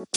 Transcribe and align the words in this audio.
Halo 0.00 0.08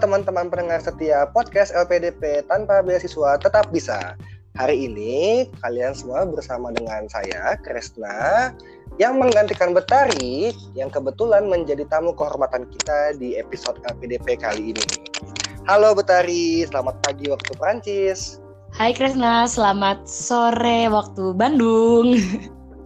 teman-teman 0.00 0.48
pendengar 0.48 0.80
setia 0.80 1.28
podcast 1.36 1.76
LPDP 1.76 2.48
tanpa 2.48 2.80
beasiswa 2.80 3.36
tetap 3.36 3.68
bisa. 3.68 4.16
Hari 4.56 4.88
ini 4.88 5.44
kalian 5.60 5.92
semua 5.92 6.24
bersama 6.24 6.72
dengan 6.72 7.04
saya 7.12 7.60
Kresna 7.60 8.56
yang 8.98 9.14
menggantikan 9.16 9.70
Betari 9.70 10.50
yang 10.74 10.90
kebetulan 10.90 11.46
menjadi 11.46 11.86
tamu 11.86 12.10
kehormatan 12.18 12.66
kita 12.66 13.14
di 13.16 13.38
episode 13.38 13.78
LPDP 13.86 14.42
kali 14.42 14.74
ini. 14.74 14.84
Halo 15.70 15.94
Betari, 15.94 16.66
selamat 16.66 16.98
pagi 17.06 17.30
waktu 17.30 17.50
Prancis. 17.54 18.42
Hai 18.74 18.90
Kresna, 18.90 19.46
selamat 19.46 20.04
sore 20.04 20.90
waktu 20.90 21.30
Bandung. 21.38 22.18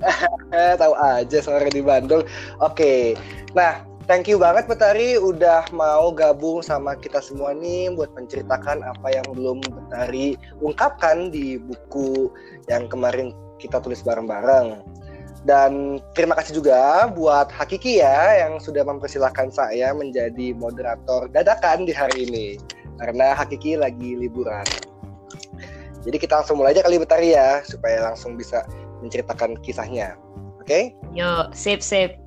Tahu 0.80 0.94
aja 1.00 1.38
sore 1.40 1.72
di 1.72 1.80
Bandung. 1.80 2.22
Oke, 2.60 3.16
nah 3.56 3.88
Thank 4.10 4.26
you 4.26 4.34
banget 4.34 4.66
Betari 4.66 5.14
udah 5.14 5.70
mau 5.70 6.10
gabung 6.10 6.58
sama 6.58 6.98
kita 6.98 7.22
semua 7.22 7.54
nih 7.54 7.86
buat 7.94 8.10
menceritakan 8.18 8.82
apa 8.82 9.08
yang 9.14 9.22
belum 9.30 9.62
Betari 9.62 10.34
ungkapkan 10.58 11.30
di 11.30 11.54
buku 11.62 12.26
yang 12.66 12.90
kemarin 12.90 13.30
kita 13.62 13.78
tulis 13.78 14.02
bareng-bareng. 14.02 14.82
Dan 15.42 15.98
terima 16.14 16.38
kasih 16.38 16.62
juga 16.62 17.10
buat 17.10 17.50
Hakiki 17.50 17.98
ya 17.98 18.46
yang 18.46 18.62
sudah 18.62 18.86
mempersilahkan 18.86 19.50
saya 19.50 19.90
menjadi 19.90 20.54
moderator 20.54 21.26
dadakan 21.34 21.82
di 21.82 21.90
hari 21.90 22.30
ini. 22.30 22.46
Karena 23.02 23.34
Hakiki 23.34 23.74
lagi 23.74 24.14
liburan. 24.14 24.62
Jadi 26.02 26.16
kita 26.18 26.42
langsung 26.42 26.58
mulai 26.62 26.74
aja 26.74 26.82
kali 26.86 26.98
Betari 26.98 27.34
ya 27.34 27.62
supaya 27.66 28.06
langsung 28.06 28.38
bisa 28.38 28.62
menceritakan 29.02 29.58
kisahnya. 29.62 30.14
Oke? 30.62 30.66
Okay? 30.66 30.82
Yuk, 31.14 31.50
sip 31.54 31.82
sip 31.82 32.22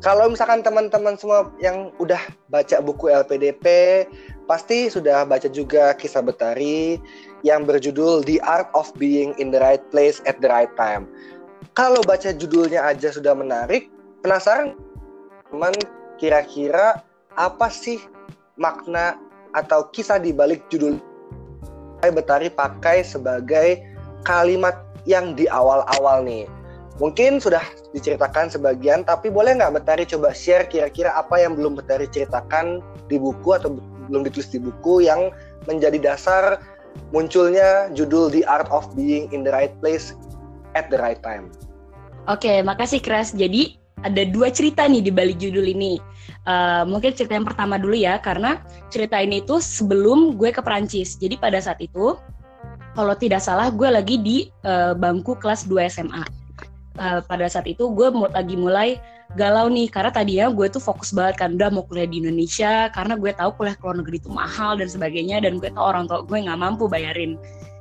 kalau 0.00 0.32
misalkan 0.32 0.64
teman-teman 0.64 1.12
semua 1.20 1.52
yang 1.60 1.92
udah 2.00 2.20
baca 2.48 2.80
buku 2.80 3.12
LPDP 3.12 3.64
pasti 4.48 4.88
sudah 4.88 5.28
baca 5.28 5.44
juga 5.52 5.92
kisah 5.92 6.24
Betari 6.24 6.96
yang 7.44 7.68
berjudul 7.68 8.24
The 8.24 8.40
Art 8.40 8.72
of 8.72 8.88
Being 8.96 9.36
in 9.36 9.52
the 9.52 9.60
Right 9.60 9.84
Place 9.92 10.24
at 10.24 10.40
the 10.40 10.48
Right 10.48 10.72
Time. 10.80 11.04
Kalau 11.80 12.04
baca 12.04 12.28
judulnya 12.36 12.84
aja 12.92 13.08
sudah 13.08 13.32
menarik, 13.32 13.88
penasaran 14.20 14.76
teman 15.48 15.72
kira-kira 16.20 17.00
apa 17.40 17.72
sih 17.72 17.96
makna 18.60 19.16
atau 19.56 19.88
kisah 19.88 20.20
di 20.20 20.28
balik 20.28 20.60
judul 20.68 21.00
Betari 22.04 22.52
pakai 22.52 23.00
sebagai 23.00 23.80
kalimat 24.28 24.76
yang 25.08 25.32
di 25.32 25.48
awal-awal 25.48 26.20
nih 26.20 26.44
Mungkin 27.00 27.40
sudah 27.40 27.64
diceritakan 27.96 28.52
sebagian, 28.52 29.00
tapi 29.08 29.32
boleh 29.32 29.56
nggak 29.56 29.80
Betari 29.80 30.04
coba 30.04 30.36
share 30.36 30.68
kira-kira 30.68 31.16
apa 31.16 31.40
yang 31.40 31.56
belum 31.56 31.80
Betari 31.80 32.04
ceritakan 32.12 32.84
di 33.08 33.16
buku 33.16 33.56
atau 33.56 33.80
belum 34.12 34.28
ditulis 34.28 34.52
di 34.52 34.60
buku 34.60 35.08
yang 35.08 35.32
menjadi 35.64 35.96
dasar 36.12 36.60
munculnya 37.08 37.88
judul 37.96 38.28
The 38.28 38.44
Art 38.44 38.68
of 38.68 38.84
Being 38.92 39.32
in 39.32 39.48
the 39.48 39.52
Right 39.56 39.72
Place 39.80 40.12
at 40.76 40.92
the 40.92 41.00
Right 41.00 41.24
Time. 41.24 41.69
Oke, 42.28 42.60
makasih 42.60 43.00
Kras. 43.00 43.32
Jadi 43.32 43.78
ada 44.00 44.24
dua 44.28 44.48
cerita 44.52 44.84
nih 44.88 45.04
di 45.04 45.12
balik 45.12 45.40
judul 45.40 45.64
ini. 45.64 46.00
Uh, 46.48 46.88
mungkin 46.88 47.12
cerita 47.12 47.36
yang 47.36 47.44
pertama 47.44 47.76
dulu 47.76 47.96
ya, 47.96 48.16
karena 48.20 48.60
cerita 48.88 49.20
ini 49.20 49.44
itu 49.44 49.60
sebelum 49.60 50.36
gue 50.40 50.52
ke 50.52 50.60
Perancis. 50.60 51.16
Jadi 51.20 51.36
pada 51.36 51.60
saat 51.60 51.80
itu, 51.80 52.16
kalau 52.96 53.14
tidak 53.16 53.40
salah 53.44 53.70
gue 53.70 53.88
lagi 53.88 54.16
di 54.20 54.36
uh, 54.66 54.92
bangku 54.96 55.38
kelas 55.38 55.68
2 55.68 55.92
SMA 55.92 56.24
uh, 56.98 57.20
pada 57.24 57.46
saat 57.46 57.66
itu 57.70 57.88
gue 57.94 58.08
lagi 58.30 58.56
mulai 58.58 58.98
galau 59.38 59.70
nih 59.70 59.86
karena 59.86 60.10
tadinya 60.10 60.46
gue 60.50 60.66
tuh 60.66 60.82
fokus 60.82 61.14
banget 61.14 61.46
kan 61.46 61.54
udah 61.54 61.70
mau 61.70 61.86
kuliah 61.86 62.08
di 62.10 62.18
Indonesia 62.18 62.90
karena 62.90 63.14
gue 63.14 63.30
tahu 63.30 63.50
kuliah 63.62 63.76
ke 63.78 63.82
luar 63.86 63.96
negeri 64.02 64.16
itu 64.18 64.30
mahal 64.30 64.74
dan 64.74 64.88
sebagainya 64.90 65.38
dan 65.38 65.62
gue 65.62 65.70
tahu 65.70 65.84
orang 65.86 66.04
tua 66.10 66.26
gue 66.26 66.38
nggak 66.42 66.58
mampu 66.58 66.90
bayarin 66.90 67.38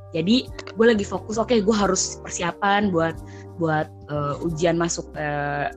jadi 0.09 0.49
gue 0.49 0.85
lagi 0.85 1.05
fokus 1.05 1.37
oke 1.37 1.53
okay, 1.53 1.59
gue 1.61 1.75
harus 1.75 2.17
persiapan 2.25 2.89
buat 2.89 3.15
buat 3.61 3.87
uh, 4.09 4.41
ujian 4.41 4.79
masuk 4.79 5.05
uh, 5.13 5.69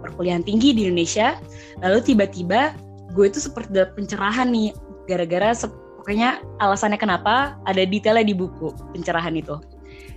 perkuliahan 0.00 0.42
tinggi 0.42 0.72
di 0.72 0.88
Indonesia. 0.88 1.36
Lalu 1.84 2.00
tiba-tiba 2.02 2.74
gue 3.12 3.26
itu 3.28 3.38
seperti 3.38 3.76
pencerahan 3.94 4.48
nih 4.50 4.72
gara-gara 5.06 5.52
pokoknya 6.00 6.40
alasannya 6.64 6.96
kenapa 6.96 7.60
ada 7.68 7.82
detailnya 7.84 8.24
di 8.24 8.34
buku 8.34 8.72
pencerahan 8.96 9.36
itu. 9.36 9.60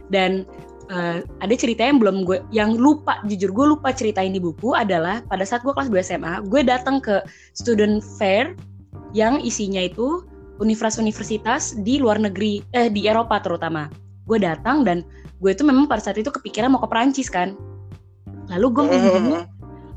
Dan 0.08 0.48
uh, 0.90 1.22
ada 1.44 1.54
cerita 1.54 1.84
yang 1.84 2.00
belum 2.00 2.24
gue 2.24 2.40
yang 2.56 2.80
lupa 2.80 3.20
jujur 3.28 3.52
gue 3.52 3.66
lupa 3.78 3.92
ceritain 3.92 4.32
di 4.32 4.40
buku 4.40 4.74
adalah 4.74 5.22
pada 5.28 5.44
saat 5.44 5.62
gue 5.62 5.76
kelas 5.76 5.92
2 5.92 6.08
SMA 6.08 6.34
gue 6.48 6.62
datang 6.64 7.04
ke 7.04 7.22
student 7.54 8.00
fair 8.18 8.56
yang 9.14 9.38
isinya 9.44 9.84
itu 9.86 10.26
universitas-universitas 10.64 11.76
di 11.84 12.00
luar 12.00 12.18
negeri 12.18 12.64
eh 12.72 12.88
di 12.88 13.06
Eropa 13.06 13.44
terutama 13.44 13.92
gue 14.26 14.40
datang 14.40 14.88
dan 14.88 15.04
gue 15.44 15.52
itu 15.52 15.68
memang 15.68 15.86
pada 15.86 16.00
saat 16.00 16.16
itu 16.16 16.32
kepikiran 16.32 16.72
mau 16.72 16.82
ke 16.82 16.88
Perancis 16.88 17.28
kan 17.28 17.54
lalu 18.48 18.68
gue 18.72 18.86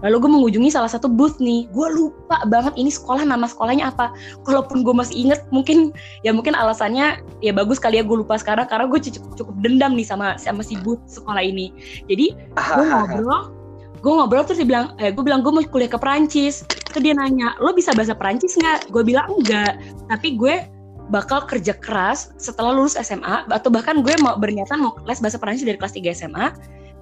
Lalu 0.05 0.29
gue 0.29 0.31
mengunjungi 0.31 0.69
salah 0.69 0.93
satu 0.93 1.09
booth 1.09 1.41
nih, 1.41 1.73
gue 1.73 1.89
lupa 1.97 2.45
banget 2.53 2.77
ini 2.77 2.93
sekolah 2.93 3.25
nama 3.25 3.49
sekolahnya 3.49 3.89
apa. 3.89 4.13
Kalaupun 4.45 4.85
gue 4.85 4.93
masih 4.93 5.17
inget, 5.17 5.49
mungkin 5.49 5.97
ya 6.21 6.37
mungkin 6.37 6.53
alasannya 6.53 7.25
ya 7.41 7.53
bagus 7.57 7.81
kali 7.81 7.97
ya 7.97 8.05
gue 8.05 8.21
lupa 8.21 8.37
sekarang 8.37 8.69
karena 8.69 8.85
gue 8.93 9.01
cukup, 9.01 9.33
cukup 9.41 9.55
dendam 9.65 9.97
nih 9.97 10.05
sama 10.05 10.37
sama 10.37 10.61
si 10.61 10.77
booth 10.85 11.01
sekolah 11.09 11.41
ini. 11.41 11.73
Jadi 12.13 12.37
gue 12.37 12.85
ngobrol, 12.85 13.56
gue 14.01 14.13
ngobrol 14.13 14.45
terus 14.45 14.61
dia 14.61 14.69
bilang, 14.69 14.97
eh, 15.01 15.11
gue 15.13 15.25
bilang 15.25 15.41
gue 15.45 15.53
mau 15.53 15.63
kuliah 15.65 15.91
ke 15.91 15.99
Perancis. 15.99 16.65
Terus 16.93 17.03
dia 17.03 17.15
nanya, 17.17 17.57
lo 17.61 17.73
bisa 17.77 17.93
bahasa 17.93 18.17
Perancis 18.17 18.57
nggak? 18.57 18.91
Gue 18.93 19.03
bilang 19.05 19.29
enggak, 19.29 19.81
tapi 20.09 20.37
gue 20.37 20.65
bakal 21.13 21.47
kerja 21.47 21.77
keras 21.79 22.35
setelah 22.35 22.75
lulus 22.75 22.99
SMA 22.99 23.47
atau 23.47 23.71
bahkan 23.71 24.03
gue 24.03 24.11
mau 24.19 24.35
berniatan 24.35 24.83
mau 24.83 24.99
les 25.07 25.23
bahasa 25.23 25.39
Perancis 25.39 25.63
dari 25.63 25.79
kelas 25.79 25.95
3 25.95 26.19
SMA 26.19 26.47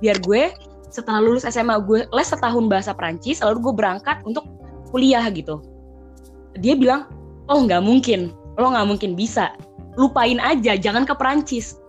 biar 0.05 0.21
gue 0.21 0.53
setelah 0.93 1.25
lulus 1.25 1.49
SMA 1.49 1.81
gue 1.89 2.05
les 2.05 2.29
setahun 2.29 2.69
bahasa 2.69 2.93
Prancis 2.93 3.41
lalu 3.41 3.65
gue 3.71 3.75
berangkat 3.81 4.21
untuk 4.29 4.45
kuliah 4.93 5.25
gitu. 5.33 5.65
Dia 6.61 6.77
bilang 6.77 7.09
oh 7.49 7.65
nggak 7.65 7.81
mungkin. 7.81 8.29
Lo 8.61 8.77
nggak 8.77 8.87
mungkin 8.93 9.17
bisa. 9.17 9.57
Lupain 9.97 10.37
aja 10.37 10.77
jangan 10.77 11.09
ke 11.09 11.17
Prancis 11.17 11.81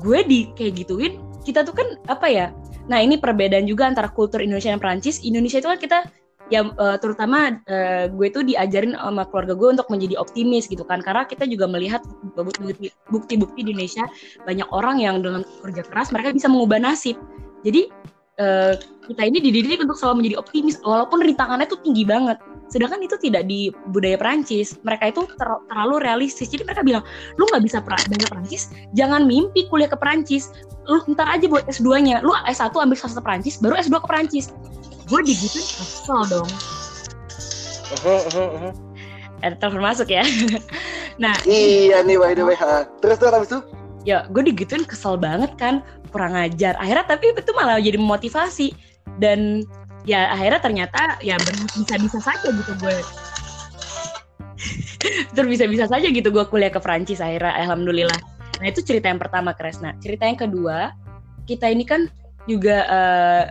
gue 0.00 0.18
di 0.26 0.38
kayak 0.52 0.84
gituin 0.84 1.18
kita 1.46 1.62
tuh 1.64 1.72
kan 1.72 1.88
apa 2.10 2.26
ya 2.28 2.46
nah 2.86 3.02
ini 3.02 3.18
perbedaan 3.18 3.66
juga 3.66 3.90
antara 3.90 4.10
kultur 4.10 4.42
Indonesia 4.42 4.70
dan 4.70 4.82
Prancis 4.82 5.22
Indonesia 5.22 5.58
itu 5.58 5.68
kan 5.68 5.78
kita 5.78 5.98
ya 6.46 6.62
uh, 6.62 6.96
terutama 7.02 7.58
uh, 7.66 8.06
gue 8.06 8.28
tuh 8.30 8.46
diajarin 8.46 8.94
sama 8.94 9.26
keluarga 9.26 9.54
gue 9.58 9.68
untuk 9.78 9.88
menjadi 9.90 10.14
optimis 10.18 10.70
gitu 10.70 10.86
kan. 10.86 11.02
Karena 11.02 11.26
kita 11.26 11.44
juga 11.46 11.66
melihat 11.66 12.02
bukti-bukti 13.10 13.60
di 13.66 13.74
Indonesia 13.74 14.06
banyak 14.46 14.68
orang 14.70 15.02
yang 15.02 15.22
dengan 15.22 15.42
kerja 15.62 15.82
keras 15.86 16.14
mereka 16.14 16.34
bisa 16.34 16.46
mengubah 16.46 16.78
nasib. 16.78 17.18
Jadi 17.66 17.90
uh, 18.40 18.74
kita 19.06 19.22
ini 19.22 19.38
dididik 19.38 19.80
untuk 19.80 19.96
selalu 19.96 20.24
menjadi 20.24 20.36
optimis 20.40 20.76
walaupun 20.82 21.22
rintangannya 21.22 21.66
tuh 21.68 21.80
tinggi 21.80 22.04
banget. 22.04 22.36
Sedangkan 22.66 22.98
itu 22.98 23.14
tidak 23.22 23.46
di 23.46 23.70
budaya 23.94 24.18
Perancis. 24.18 24.74
Mereka 24.82 25.14
itu 25.14 25.22
ter 25.38 25.48
terlalu 25.70 26.02
realistis. 26.02 26.50
Jadi 26.50 26.66
mereka 26.66 26.82
bilang, 26.82 27.06
lu 27.38 27.46
nggak 27.46 27.62
bisa 27.62 27.78
bahasa 27.78 28.10
Perancis, 28.10 28.74
jangan 28.98 29.24
mimpi 29.24 29.70
kuliah 29.70 29.86
ke 29.86 29.94
Perancis. 29.94 30.50
Lu 30.90 30.98
ntar 31.14 31.30
aja 31.30 31.46
buat 31.46 31.62
S2-nya. 31.70 32.26
Lu 32.26 32.34
S1 32.50 32.74
ambil 32.74 32.98
sastra 32.98 33.22
Perancis, 33.22 33.62
baru 33.62 33.78
S2 33.78 34.02
ke 34.02 34.08
Perancis. 34.10 34.50
Gue 35.06 35.22
digitu 35.22 35.62
kesel 35.62 36.26
dong. 36.26 36.50
Ada 39.46 39.54
telepon 39.62 39.82
masuk 39.86 40.10
ya. 40.10 40.26
nah, 41.22 41.38
iya 41.46 42.02
nih 42.02 42.18
by 42.18 42.34
the 42.34 42.42
way. 42.42 42.58
Terus 42.98 43.16
terus 43.22 43.30
habis 43.30 43.50
itu? 43.54 43.60
Ya, 44.06 44.26
gue 44.30 44.42
digituin 44.42 44.86
kesel 44.86 45.18
banget 45.18 45.54
kan 45.58 45.82
kurang 46.08 46.38
ajar. 46.38 46.78
Akhirnya 46.78 47.06
tapi 47.06 47.34
itu 47.34 47.52
malah 47.52 47.78
jadi 47.78 47.98
memotivasi. 47.98 48.72
Dan 49.16 49.66
ya 50.06 50.30
akhirnya 50.30 50.60
ternyata 50.62 51.18
ya 51.20 51.36
bisa-bisa 51.74 52.18
saja 52.22 52.48
gitu 52.48 52.72
gue. 52.78 52.96
Terus 55.34 55.48
bisa-bisa 55.48 55.84
saja 55.90 56.06
gitu 56.06 56.28
gue 56.30 56.44
kuliah 56.48 56.72
ke 56.72 56.80
Prancis 56.80 57.20
akhirnya 57.20 57.52
alhamdulillah. 57.66 58.20
Nah 58.62 58.66
itu 58.66 58.80
cerita 58.80 59.10
yang 59.10 59.20
pertama 59.20 59.52
Kresna. 59.52 59.92
Cerita 60.00 60.24
yang 60.24 60.38
kedua 60.38 60.94
kita 61.46 61.70
ini 61.70 61.86
kan 61.86 62.10
juga 62.46 62.86
uh, 62.86 63.44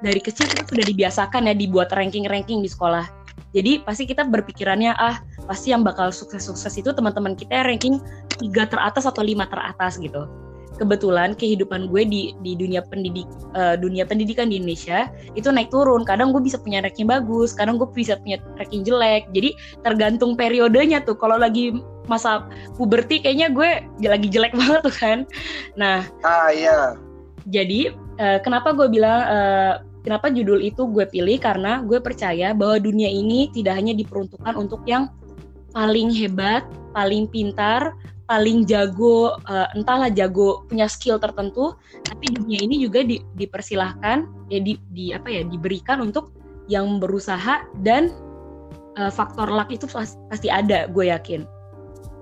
dari 0.00 0.22
kecil 0.22 0.46
kita 0.46 0.64
sudah 0.66 0.86
dibiasakan 0.86 1.50
ya 1.50 1.54
dibuat 1.54 1.92
ranking-ranking 1.92 2.62
di 2.62 2.70
sekolah. 2.70 3.06
Jadi 3.52 3.84
pasti 3.84 4.04
kita 4.04 4.26
berpikirannya 4.26 4.92
ah 4.96 5.20
pasti 5.48 5.72
yang 5.72 5.86
bakal 5.86 6.10
sukses-sukses 6.10 6.76
itu 6.76 6.90
teman-teman 6.92 7.38
kita 7.38 7.64
ranking 7.64 8.02
tiga 8.36 8.68
teratas 8.68 9.08
atau 9.08 9.24
lima 9.24 9.48
teratas 9.48 9.96
gitu 9.96 10.28
kebetulan 10.76 11.32
kehidupan 11.32 11.88
gue 11.88 12.02
di 12.04 12.22
di 12.44 12.52
dunia 12.54 12.84
pendidik 12.84 13.26
uh, 13.56 13.74
dunia 13.74 14.04
pendidikan 14.04 14.52
di 14.52 14.60
Indonesia 14.60 15.08
itu 15.34 15.48
naik 15.48 15.72
turun. 15.72 16.04
Kadang 16.04 16.30
gue 16.36 16.40
bisa 16.44 16.60
punya 16.60 16.84
ranking 16.84 17.08
bagus, 17.08 17.56
kadang 17.56 17.80
gue 17.80 17.88
bisa 17.90 18.20
punya 18.20 18.38
ranking 18.60 18.84
jelek. 18.84 19.28
Jadi 19.32 19.56
tergantung 19.82 20.36
periodenya 20.36 21.02
tuh. 21.02 21.16
Kalau 21.16 21.40
lagi 21.40 21.74
masa 22.06 22.46
puberti 22.78 23.18
kayaknya 23.18 23.50
gue 23.50 23.70
lagi 24.06 24.28
jelek 24.30 24.54
banget 24.60 24.80
tuh 24.84 24.94
kan. 24.94 25.18
Nah, 25.74 26.06
ah 26.22 26.52
iya. 26.52 26.94
Jadi 27.48 27.90
uh, 28.20 28.38
kenapa 28.44 28.76
gue 28.76 28.86
bilang 28.92 29.20
uh, 29.26 29.74
kenapa 30.06 30.30
judul 30.30 30.62
itu 30.62 30.86
gue 30.86 31.06
pilih 31.10 31.38
karena 31.42 31.82
gue 31.82 31.98
percaya 31.98 32.54
bahwa 32.54 32.78
dunia 32.78 33.10
ini 33.10 33.50
tidak 33.50 33.74
hanya 33.74 33.96
diperuntukkan 33.96 34.54
untuk 34.54 34.86
yang 34.86 35.10
paling 35.74 36.08
hebat, 36.08 36.64
paling 36.96 37.28
pintar, 37.28 37.92
paling 38.26 38.66
jago 38.66 39.38
uh, 39.46 39.68
entahlah 39.78 40.10
jago 40.10 40.66
punya 40.66 40.90
skill 40.90 41.18
tertentu 41.18 41.78
tapi 42.02 42.34
dunia 42.34 42.58
ini 42.62 42.82
juga 42.82 43.06
di, 43.06 43.22
dipersilahkan 43.38 44.50
ya 44.50 44.58
di, 44.58 44.74
di 44.90 45.14
apa 45.14 45.30
ya 45.30 45.46
diberikan 45.46 46.02
untuk 46.02 46.34
yang 46.66 46.98
berusaha 46.98 47.62
dan 47.86 48.10
uh, 48.98 49.10
faktor 49.10 49.46
luck 49.46 49.70
itu 49.70 49.86
pasti 49.90 50.50
ada 50.50 50.90
gue 50.90 51.08
yakin. 51.08 51.46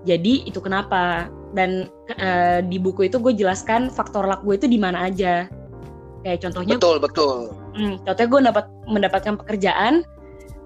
Jadi 0.04 0.44
itu 0.44 0.60
kenapa? 0.60 1.32
Dan 1.56 1.88
uh, 2.20 2.60
di 2.60 2.76
buku 2.76 3.08
itu 3.08 3.16
gue 3.16 3.32
jelaskan 3.32 3.88
faktor 3.88 4.28
luck 4.28 4.44
gue 4.44 4.60
itu 4.60 4.68
di 4.68 4.76
mana 4.76 5.08
aja. 5.08 5.48
Kayak 6.20 6.44
contohnya 6.44 6.76
betul 6.76 6.96
betul. 7.00 7.36
Hmm, 7.72 7.96
contohnya 8.04 8.28
gue 8.28 8.40
dapat 8.52 8.64
mendapatkan 8.84 9.34
pekerjaan 9.40 10.04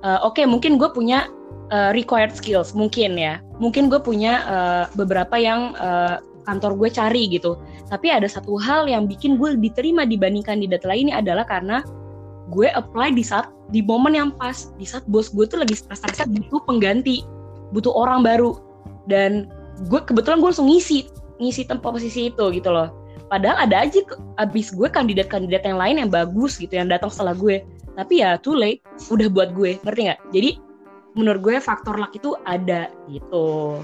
uh, 0.02 0.18
oke 0.22 0.38
okay, 0.38 0.44
mungkin 0.46 0.78
gue 0.78 0.90
punya 0.90 1.30
uh, 1.70 1.90
required 1.92 2.32
skills 2.34 2.72
mungkin 2.72 3.16
ya. 3.16 3.40
Mungkin 3.58 3.90
gue 3.92 4.00
punya 4.00 4.44
uh, 4.46 4.84
beberapa 4.94 5.36
yang 5.36 5.74
uh, 5.78 6.20
kantor 6.48 6.80
gue 6.80 6.88
cari 6.88 7.28
gitu. 7.28 7.60
Tapi 7.92 8.08
ada 8.08 8.24
satu 8.24 8.56
hal 8.56 8.88
yang 8.88 9.04
bikin 9.04 9.36
gue 9.36 9.56
diterima 9.60 10.08
dibanding 10.08 10.44
kandidat 10.44 10.84
lainnya 10.88 11.20
adalah 11.20 11.44
karena 11.44 11.84
gue 12.48 12.72
apply 12.72 13.12
di 13.12 13.20
saat 13.20 13.52
di 13.68 13.84
momen 13.84 14.16
yang 14.16 14.30
pas. 14.32 14.72
Di 14.80 14.88
saat 14.88 15.04
bos 15.04 15.28
gue 15.28 15.44
tuh 15.44 15.60
lagi 15.60 15.76
stres-stresnya 15.76 16.28
butuh 16.32 16.64
pengganti 16.64 17.24
butuh 17.76 17.92
orang 17.92 18.24
baru. 18.24 18.56
Dan 19.08 19.48
gue 19.88 20.00
kebetulan 20.00 20.40
gue 20.40 20.48
langsung 20.48 20.68
ngisi 20.68 21.08
ngisi 21.38 21.68
tempat 21.68 21.94
posisi 21.94 22.32
itu 22.32 22.44
gitu 22.50 22.72
loh. 22.72 22.90
Padahal 23.28 23.60
ada 23.68 23.84
aja 23.84 24.00
abis 24.40 24.72
gue 24.72 24.88
kandidat-kandidat 24.88 25.60
yang 25.68 25.76
lain 25.76 25.96
yang 26.00 26.10
bagus 26.10 26.56
gitu 26.56 26.80
yang 26.80 26.88
datang 26.88 27.12
setelah 27.12 27.36
gue. 27.36 27.60
Tapi 27.92 28.24
ya 28.24 28.40
too 28.40 28.56
late 28.56 28.80
udah 29.12 29.28
buat 29.28 29.52
gue. 29.52 29.76
Ngerti 29.84 30.00
nggak? 30.08 30.20
Jadi 30.32 30.50
menurut 31.18 31.42
gue 31.42 31.56
faktor 31.58 31.98
luck 31.98 32.14
itu 32.14 32.38
ada 32.46 32.86
gitu. 33.10 33.82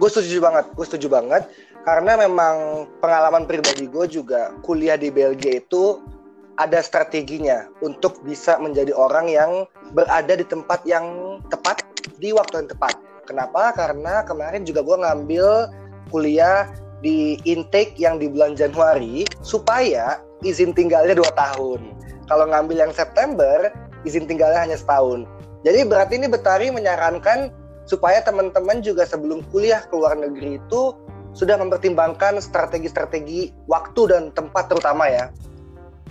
Gue 0.00 0.08
setuju 0.08 0.40
banget, 0.40 0.64
gue 0.72 0.86
setuju 0.88 1.12
banget 1.12 1.44
karena 1.84 2.16
memang 2.16 2.88
pengalaman 3.04 3.44
pribadi 3.44 3.84
gue 3.88 4.06
juga 4.08 4.56
kuliah 4.64 4.96
di 4.96 5.12
Belgia 5.12 5.60
itu 5.60 6.00
ada 6.58 6.82
strateginya 6.82 7.70
untuk 7.84 8.18
bisa 8.26 8.58
menjadi 8.58 8.90
orang 8.96 9.30
yang 9.30 9.50
berada 9.94 10.34
di 10.34 10.42
tempat 10.42 10.82
yang 10.88 11.38
tepat 11.52 11.84
di 12.18 12.34
waktu 12.34 12.64
yang 12.64 12.68
tepat. 12.72 12.98
Kenapa? 13.28 13.76
Karena 13.76 14.24
kemarin 14.24 14.64
juga 14.64 14.80
gue 14.82 14.96
ngambil 14.96 15.46
kuliah 16.08 16.66
di 16.98 17.38
intake 17.46 17.94
yang 18.00 18.18
di 18.18 18.26
bulan 18.26 18.58
Januari 18.58 19.22
supaya 19.44 20.18
izin 20.42 20.74
tinggalnya 20.74 21.14
dua 21.14 21.30
tahun. 21.36 21.94
Kalau 22.26 22.44
ngambil 22.50 22.88
yang 22.88 22.92
September, 22.92 23.70
izin 24.02 24.26
tinggalnya 24.26 24.66
hanya 24.66 24.76
setahun. 24.76 25.37
Jadi 25.66 25.82
berarti 25.86 26.14
ini 26.18 26.30
Betari 26.30 26.70
menyarankan 26.70 27.50
supaya 27.88 28.20
teman-teman 28.20 28.84
juga 28.84 29.08
sebelum 29.08 29.42
kuliah 29.48 29.80
ke 29.88 29.94
luar 29.96 30.14
negeri 30.14 30.60
itu 30.60 30.94
sudah 31.32 31.56
mempertimbangkan 31.56 32.38
strategi-strategi 32.42 33.54
waktu 33.66 34.12
dan 34.12 34.22
tempat 34.36 34.68
terutama 34.68 35.08
ya. 35.08 35.32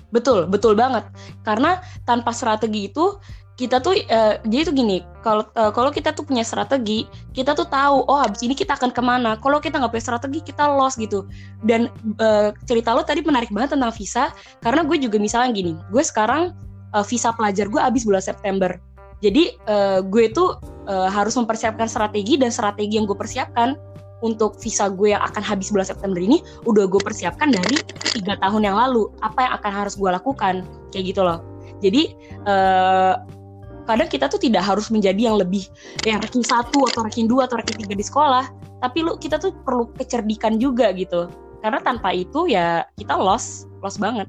Betul, 0.09 0.47
betul 0.47 0.73
banget. 0.73 1.03
Karena 1.43 1.83
tanpa 2.07 2.31
strategi 2.31 2.87
itu 2.87 3.19
kita 3.57 3.81
tuh 3.81 3.97
uh, 3.97 4.37
jadi 4.45 4.69
tuh 4.69 4.75
gini 4.77 5.01
kalau 5.25 5.49
uh, 5.57 5.73
kalau 5.73 5.89
kita 5.89 6.13
tuh 6.13 6.21
punya 6.21 6.45
strategi 6.45 7.09
kita 7.33 7.57
tuh 7.57 7.65
tahu 7.65 8.05
oh 8.05 8.21
habis 8.21 8.45
ini 8.45 8.53
kita 8.53 8.77
akan 8.77 8.93
ke 8.93 9.01
mana 9.01 9.33
kalau 9.41 9.57
kita 9.57 9.81
nggak 9.81 9.97
punya 9.97 10.05
strategi 10.05 10.39
kita 10.45 10.69
lost 10.69 11.01
gitu 11.01 11.25
dan 11.65 11.89
uh, 12.21 12.53
cerita 12.69 12.93
lo 12.93 13.01
tadi 13.01 13.25
menarik 13.25 13.49
banget 13.49 13.73
tentang 13.73 13.89
visa 13.89 14.29
karena 14.61 14.85
gue 14.85 15.01
juga 15.01 15.17
misalnya 15.17 15.57
gini 15.57 15.73
gue 15.89 16.03
sekarang 16.05 16.53
uh, 16.93 17.01
visa 17.01 17.33
pelajar 17.33 17.65
gue 17.65 17.81
habis 17.81 18.05
bulan 18.05 18.21
September 18.21 18.77
jadi 19.17 19.57
uh, 19.65 19.99
gue 20.05 20.29
tuh 20.29 20.61
uh, 20.85 21.09
harus 21.09 21.33
mempersiapkan 21.33 21.89
strategi 21.89 22.37
dan 22.37 22.53
strategi 22.53 23.01
yang 23.01 23.09
gue 23.09 23.17
persiapkan. 23.17 23.77
Untuk 24.17 24.57
visa 24.57 24.89
gue 24.89 25.13
yang 25.13 25.21
akan 25.21 25.45
habis 25.45 25.69
bulan 25.69 25.85
September 25.85 26.17
ini 26.17 26.41
udah 26.65 26.89
gue 26.89 26.97
persiapkan 26.97 27.53
dari 27.53 27.77
tiga 28.17 28.33
tahun 28.41 28.65
yang 28.65 28.73
lalu. 28.73 29.13
Apa 29.21 29.45
yang 29.45 29.53
akan 29.61 29.71
harus 29.85 29.93
gue 29.93 30.09
lakukan? 30.09 30.65
Kayak 30.89 31.13
gitu 31.13 31.21
loh. 31.21 31.45
Jadi 31.85 32.17
uh, 32.49 33.21
kadang 33.85 34.09
kita 34.09 34.25
tuh 34.25 34.41
tidak 34.41 34.65
harus 34.65 34.89
menjadi 34.89 35.29
yang 35.29 35.37
lebih 35.37 35.69
yang 36.01 36.17
ranking 36.17 36.41
satu 36.41 36.89
atau 36.89 37.05
ranking 37.05 37.29
dua 37.29 37.45
atau 37.45 37.61
ranking 37.61 37.77
tiga 37.77 37.93
di 37.93 38.01
sekolah. 38.01 38.49
Tapi 38.81 39.05
lu 39.05 39.21
kita 39.21 39.37
tuh 39.37 39.53
perlu 39.61 39.85
kecerdikan 39.93 40.57
juga 40.57 40.89
gitu. 40.97 41.29
Karena 41.61 41.77
tanpa 41.77 42.09
itu 42.09 42.49
ya 42.49 42.89
kita 42.97 43.13
lost 43.13 43.69
lost 43.85 44.01
banget. 44.01 44.25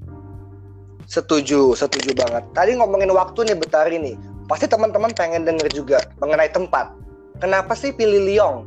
Setuju 1.08 1.72
setuju 1.72 2.12
banget. 2.12 2.44
Tadi 2.52 2.76
ngomongin 2.76 3.08
waktu 3.16 3.48
nih 3.48 3.56
Betari 3.56 3.96
nih 3.96 4.37
pasti 4.48 4.64
teman-teman 4.64 5.12
pengen 5.12 5.44
denger 5.44 5.68
juga 5.70 6.00
mengenai 6.18 6.48
tempat. 6.48 6.90
Kenapa 7.38 7.76
sih 7.76 7.94
pilih 7.94 8.24
Lyon? 8.24 8.64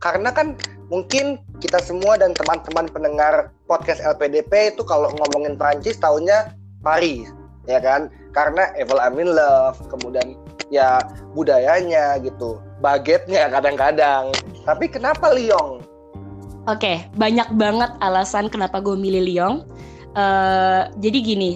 Karena 0.00 0.32
kan 0.32 0.56
mungkin 0.88 1.38
kita 1.60 1.78
semua 1.78 2.16
dan 2.16 2.32
teman-teman 2.34 2.88
pendengar 2.88 3.52
podcast 3.68 4.00
LPDP 4.02 4.74
itu 4.74 4.82
kalau 4.82 5.12
ngomongin 5.20 5.54
Prancis 5.54 6.00
tahunya 6.00 6.56
Paris, 6.80 7.30
ya 7.68 7.78
kan? 7.78 8.08
Karena 8.32 8.72
Evil 8.74 8.98
I'm 8.98 9.20
Love, 9.20 9.78
kemudian 9.92 10.34
ya 10.72 10.98
budayanya 11.36 12.18
gitu, 12.24 12.58
bagetnya 12.80 13.52
kadang-kadang. 13.52 14.32
Tapi 14.64 14.88
kenapa 14.88 15.30
Lyon? 15.30 15.84
Oke, 16.68 16.84
okay, 16.84 16.96
banyak 17.16 17.48
banget 17.56 17.90
alasan 18.04 18.48
kenapa 18.48 18.80
gue 18.80 18.96
milih 18.96 19.22
Lyon. 19.24 19.54
Uh, 20.16 20.88
jadi 20.98 21.18
gini, 21.20 21.50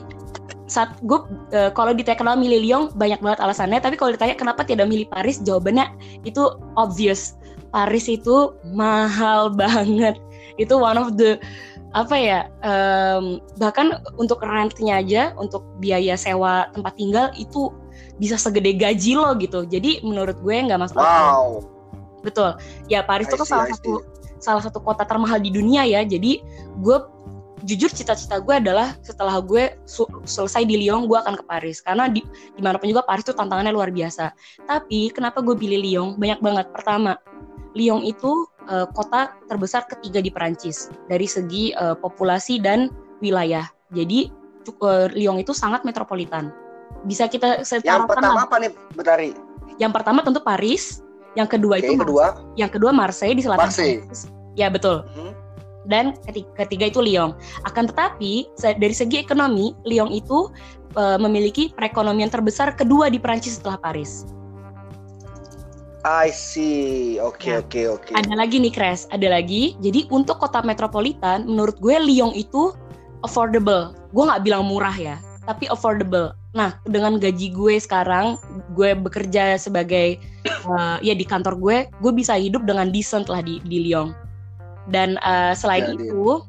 saat 0.73 0.97
gue 1.05 1.21
uh, 1.53 1.71
kalau 1.77 1.93
ditanya 1.93 2.17
kenapa 2.17 2.41
milih 2.41 2.61
Lyon 2.65 2.83
banyak 2.97 3.21
banget 3.21 3.45
alasannya. 3.45 3.85
Tapi 3.85 4.01
kalau 4.01 4.17
ditanya 4.17 4.33
kenapa 4.33 4.65
tidak 4.65 4.89
milih 4.89 5.05
Paris 5.13 5.37
jawabannya 5.45 5.93
itu 6.25 6.49
obvious. 6.81 7.37
Paris 7.69 8.09
itu 8.09 8.57
mahal 8.73 9.53
banget. 9.61 10.17
Itu 10.57 10.81
one 10.81 10.97
of 10.97 11.21
the 11.21 11.37
apa 11.93 12.17
ya 12.17 12.49
um, 12.65 13.37
bahkan 13.61 14.01
untuk 14.17 14.41
rentnya 14.41 15.05
aja 15.05 15.23
untuk 15.37 15.61
biaya 15.77 16.17
sewa 16.17 16.73
tempat 16.73 16.97
tinggal 16.97 17.29
itu 17.37 17.69
bisa 18.17 18.41
segede 18.41 18.73
gaji 18.81 19.13
lo 19.13 19.37
gitu. 19.37 19.69
Jadi 19.69 20.01
menurut 20.01 20.41
gue 20.41 20.57
nggak 20.57 20.81
masuk 20.81 20.97
wow. 20.97 21.61
betul. 22.25 22.57
Ya 22.89 23.05
Paris 23.05 23.29
itu 23.29 23.45
kan 23.45 23.49
salah 23.49 23.69
satu 23.77 23.93
salah 24.41 24.63
satu 24.65 24.81
kota 24.81 25.05
termahal 25.05 25.37
di 25.37 25.53
dunia 25.53 25.85
ya. 25.85 26.01
Jadi 26.01 26.41
gue 26.81 26.97
jujur 27.63 27.91
cita-cita 27.91 28.43
gue 28.43 28.55
adalah 28.55 28.95
setelah 29.03 29.39
gue 29.43 29.75
selesai 30.27 30.67
di 30.67 30.79
Lyon 30.87 31.07
gue 31.07 31.19
akan 31.19 31.39
ke 31.39 31.45
Paris. 31.47 31.81
Karena 31.81 32.11
di 32.11 32.23
di 32.29 32.63
mana 32.63 32.77
pun 32.77 32.91
juga 32.91 33.07
Paris 33.07 33.25
itu 33.27 33.35
tantangannya 33.35 33.73
luar 33.73 33.91
biasa. 33.91 34.35
Tapi 34.67 35.11
kenapa 35.15 35.41
gue 35.41 35.55
pilih 35.55 35.79
Lyon? 35.81 36.09
Banyak 36.19 36.43
banget. 36.43 36.67
Pertama 36.75 37.19
Lyon 37.73 38.05
itu 38.05 38.47
uh, 38.69 38.87
kota 38.93 39.33
terbesar 39.49 39.89
ketiga 39.89 40.21
di 40.21 40.29
Perancis 40.29 40.93
dari 41.09 41.25
segi 41.25 41.73
uh, 41.79 41.97
populasi 41.97 42.61
dan 42.61 42.93
wilayah. 43.25 43.65
Jadi 43.95 44.29
uh, 44.83 45.09
Lyon 45.15 45.41
itu 45.41 45.57
sangat 45.57 45.87
metropolitan. 45.87 46.53
Bisa 47.09 47.27
kita 47.27 47.67
secara 47.67 48.05
yang 48.05 48.07
pertama 48.07 48.47
apa 48.47 48.57
nih 48.63 48.71
Betari 48.95 49.35
yang 49.81 49.91
pertama 49.91 50.23
tentu 50.23 50.39
Paris 50.39 51.03
yang 51.35 51.49
kedua 51.49 51.81
okay, 51.81 51.91
itu 51.91 51.99
kedua? 51.99 52.27
Yang 52.55 52.71
kedua 52.79 52.91
Marseille 52.93 53.35
di 53.35 53.43
selatan 53.43 53.73
Marseille. 53.73 54.05
ya 54.55 54.69
betul. 54.69 55.03
Hmm 55.17 55.42
dan 55.87 56.15
ketiga, 56.55 56.91
itu 56.91 57.03
Lyon. 57.03 57.35
Akan 57.67 57.91
tetapi 57.91 58.47
dari 58.59 58.95
segi 58.95 59.19
ekonomi, 59.19 59.75
Lyon 59.83 60.15
itu 60.15 60.51
uh, 60.95 61.19
memiliki 61.19 61.75
perekonomian 61.75 62.31
terbesar 62.31 62.75
kedua 62.79 63.11
di 63.11 63.19
Prancis 63.19 63.59
setelah 63.59 63.79
Paris. 63.81 64.27
I 66.03 66.35
see. 66.35 67.23
Oke, 67.23 67.47
okay, 67.47 67.53
ya. 67.55 67.59
oke, 67.63 67.71
okay, 67.71 67.85
oke. 67.87 68.03
Okay. 68.11 68.15
Ada 68.19 68.35
lagi 68.35 68.57
nih, 68.59 68.75
Kres. 68.75 69.07
Ada 69.15 69.39
lagi. 69.39 69.79
Jadi 69.79 70.11
untuk 70.11 70.43
kota 70.43 70.59
metropolitan, 70.67 71.47
menurut 71.47 71.79
gue 71.79 71.95
Lyon 71.95 72.35
itu 72.35 72.75
affordable. 73.23 73.95
Gue 74.11 74.27
nggak 74.27 74.43
bilang 74.43 74.67
murah 74.67 74.95
ya, 74.95 75.17
tapi 75.47 75.71
affordable. 75.71 76.35
Nah, 76.59 76.75
dengan 76.85 77.23
gaji 77.23 77.55
gue 77.55 77.79
sekarang, 77.79 78.35
gue 78.75 78.99
bekerja 78.99 79.57
sebagai 79.57 80.19
uh, 80.67 80.99
ya 81.01 81.15
di 81.15 81.23
kantor 81.23 81.55
gue, 81.63 81.77
gue 82.03 82.13
bisa 82.13 82.35
hidup 82.35 82.67
dengan 82.67 82.91
decent 82.91 83.31
lah 83.31 83.41
di 83.41 83.63
di 83.63 83.87
Lyon 83.89 84.13
dan 84.91 85.21
uh, 85.23 85.55
selain 85.55 85.87
Jadi. 85.87 86.09
itu, 86.09 86.43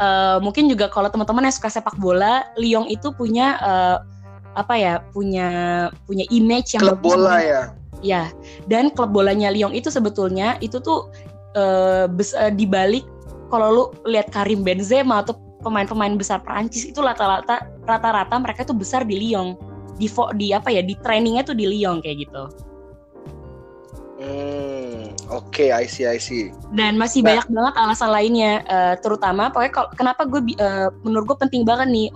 uh, 0.00 0.38
mungkin 0.40 0.70
juga 0.70 0.88
kalau 0.88 1.10
teman-teman 1.12 1.50
yang 1.50 1.56
suka 1.56 1.68
sepak 1.68 1.96
bola, 2.00 2.48
Lyon 2.56 2.88
itu 2.88 3.12
punya 3.12 3.60
uh, 3.60 3.96
apa 4.54 4.74
ya, 4.78 4.94
punya 5.12 5.48
punya 6.06 6.24
image 6.30 6.78
yang 6.78 6.82
klub 6.86 7.02
bola 7.02 7.42
ya. 7.42 7.62
Ya, 8.04 8.28
dan 8.68 8.92
klub 8.92 9.16
bolanya 9.16 9.48
Lyon 9.48 9.72
itu 9.72 9.88
sebetulnya 9.88 10.60
itu 10.60 10.76
tuh 10.80 11.08
uh, 11.56 12.04
bes, 12.08 12.36
uh, 12.36 12.52
di 12.52 12.68
balik 12.68 13.04
kalau 13.48 13.68
lu 13.70 13.84
lihat 14.08 14.32
Karim 14.32 14.64
Benzema 14.64 15.24
atau 15.24 15.36
pemain-pemain 15.64 16.12
besar 16.20 16.44
Prancis 16.44 16.84
itu 16.84 17.00
rata-rata 17.00 17.64
rata-rata 17.88 18.36
mereka 18.36 18.68
tuh 18.68 18.76
besar 18.76 19.08
di 19.08 19.16
Lyon 19.16 19.56
di 19.96 20.10
di 20.36 20.52
apa 20.52 20.68
ya 20.68 20.82
di 20.84 20.92
trainingnya 21.00 21.46
tuh 21.46 21.56
di 21.56 21.64
Lyon 21.64 22.04
kayak 22.04 22.28
gitu. 22.28 22.44
Hmm, 24.20 25.03
oke, 25.30 25.48
okay, 25.52 25.68
I 25.72 25.84
see, 25.88 26.04
I 26.04 26.20
see. 26.20 26.52
Dan 26.72 26.96
masih 26.96 27.22
nah, 27.22 27.36
banyak 27.36 27.46
banget 27.52 27.74
alasan 27.78 28.10
lainnya, 28.12 28.52
uh, 28.68 28.94
terutama 29.00 29.48
pokoknya 29.52 29.72
kalau 29.72 29.88
kenapa 29.96 30.22
gue 30.28 30.40
uh, 30.60 30.88
menurut 31.04 31.34
gue 31.34 31.38
penting 31.48 31.62
banget 31.62 31.88
nih 31.88 32.08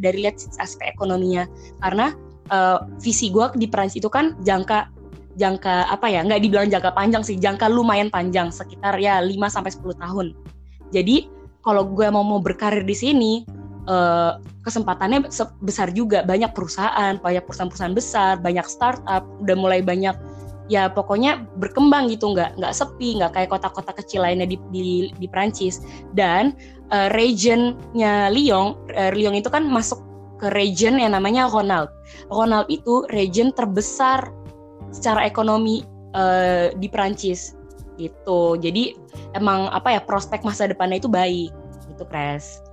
dari 0.00 0.26
lihat 0.26 0.40
aspek 0.60 0.92
ekonominya, 0.92 1.48
karena 1.80 2.12
uh, 2.52 2.84
visi 3.00 3.30
gue 3.32 3.46
di 3.56 3.66
Prancis 3.70 4.02
itu 4.02 4.10
kan 4.10 4.36
jangka 4.42 4.90
jangka 5.34 5.90
apa 5.90 6.06
ya 6.06 6.22
nggak 6.22 6.40
dibilang 6.46 6.70
jangka 6.70 6.94
panjang 6.94 7.26
sih 7.26 7.34
jangka 7.34 7.66
lumayan 7.66 8.06
panjang 8.06 8.54
sekitar 8.54 8.94
ya 9.02 9.18
5 9.18 9.34
sampai 9.50 9.70
sepuluh 9.74 9.96
tahun. 9.98 10.30
Jadi 10.94 11.26
kalau 11.64 11.88
gue 11.88 12.06
mau 12.12 12.22
mau 12.22 12.38
berkarir 12.38 12.86
di 12.86 12.94
sini 12.94 13.32
uh, 13.88 14.38
kesempatannya 14.62 15.26
besar 15.64 15.90
juga. 15.90 16.22
Banyak 16.22 16.54
perusahaan 16.54 17.18
banyak 17.18 17.42
perusahaan-perusahaan 17.44 17.96
besar 17.96 18.38
banyak 18.38 18.66
startup 18.68 19.24
udah 19.42 19.56
mulai 19.58 19.80
banyak 19.82 20.14
ya 20.72 20.88
pokoknya 20.88 21.44
berkembang 21.60 22.08
gitu 22.08 22.32
nggak 22.32 22.56
nggak 22.56 22.72
sepi 22.72 23.20
nggak 23.20 23.36
kayak 23.36 23.50
kota-kota 23.52 23.92
kecil 23.92 24.24
lainnya 24.24 24.48
di 24.48 24.56
di, 24.72 25.12
di 25.12 25.26
Prancis 25.28 25.84
dan 26.16 26.56
uh, 26.88 27.12
regionnya 27.12 28.32
Lyon 28.32 28.76
uh, 28.96 29.12
Lyon 29.12 29.36
itu 29.36 29.52
kan 29.52 29.68
masuk 29.68 30.00
ke 30.40 30.50
region 30.50 30.98
yang 30.98 31.14
namanya 31.14 31.46
Ronald. 31.46 31.92
Ronald 32.26 32.66
itu 32.66 33.06
region 33.14 33.54
terbesar 33.54 34.32
secara 34.90 35.24
ekonomi 35.24 35.86
uh, 36.16 36.74
di 36.74 36.88
Prancis 36.90 37.54
gitu. 38.00 38.58
Jadi 38.58 38.98
emang 39.38 39.70
apa 39.70 39.94
ya 39.94 40.00
prospek 40.02 40.42
masa 40.42 40.66
depannya 40.66 40.98
itu 40.98 41.10
baik 41.10 41.54
gitu 41.94 42.04
Pres 42.08 42.63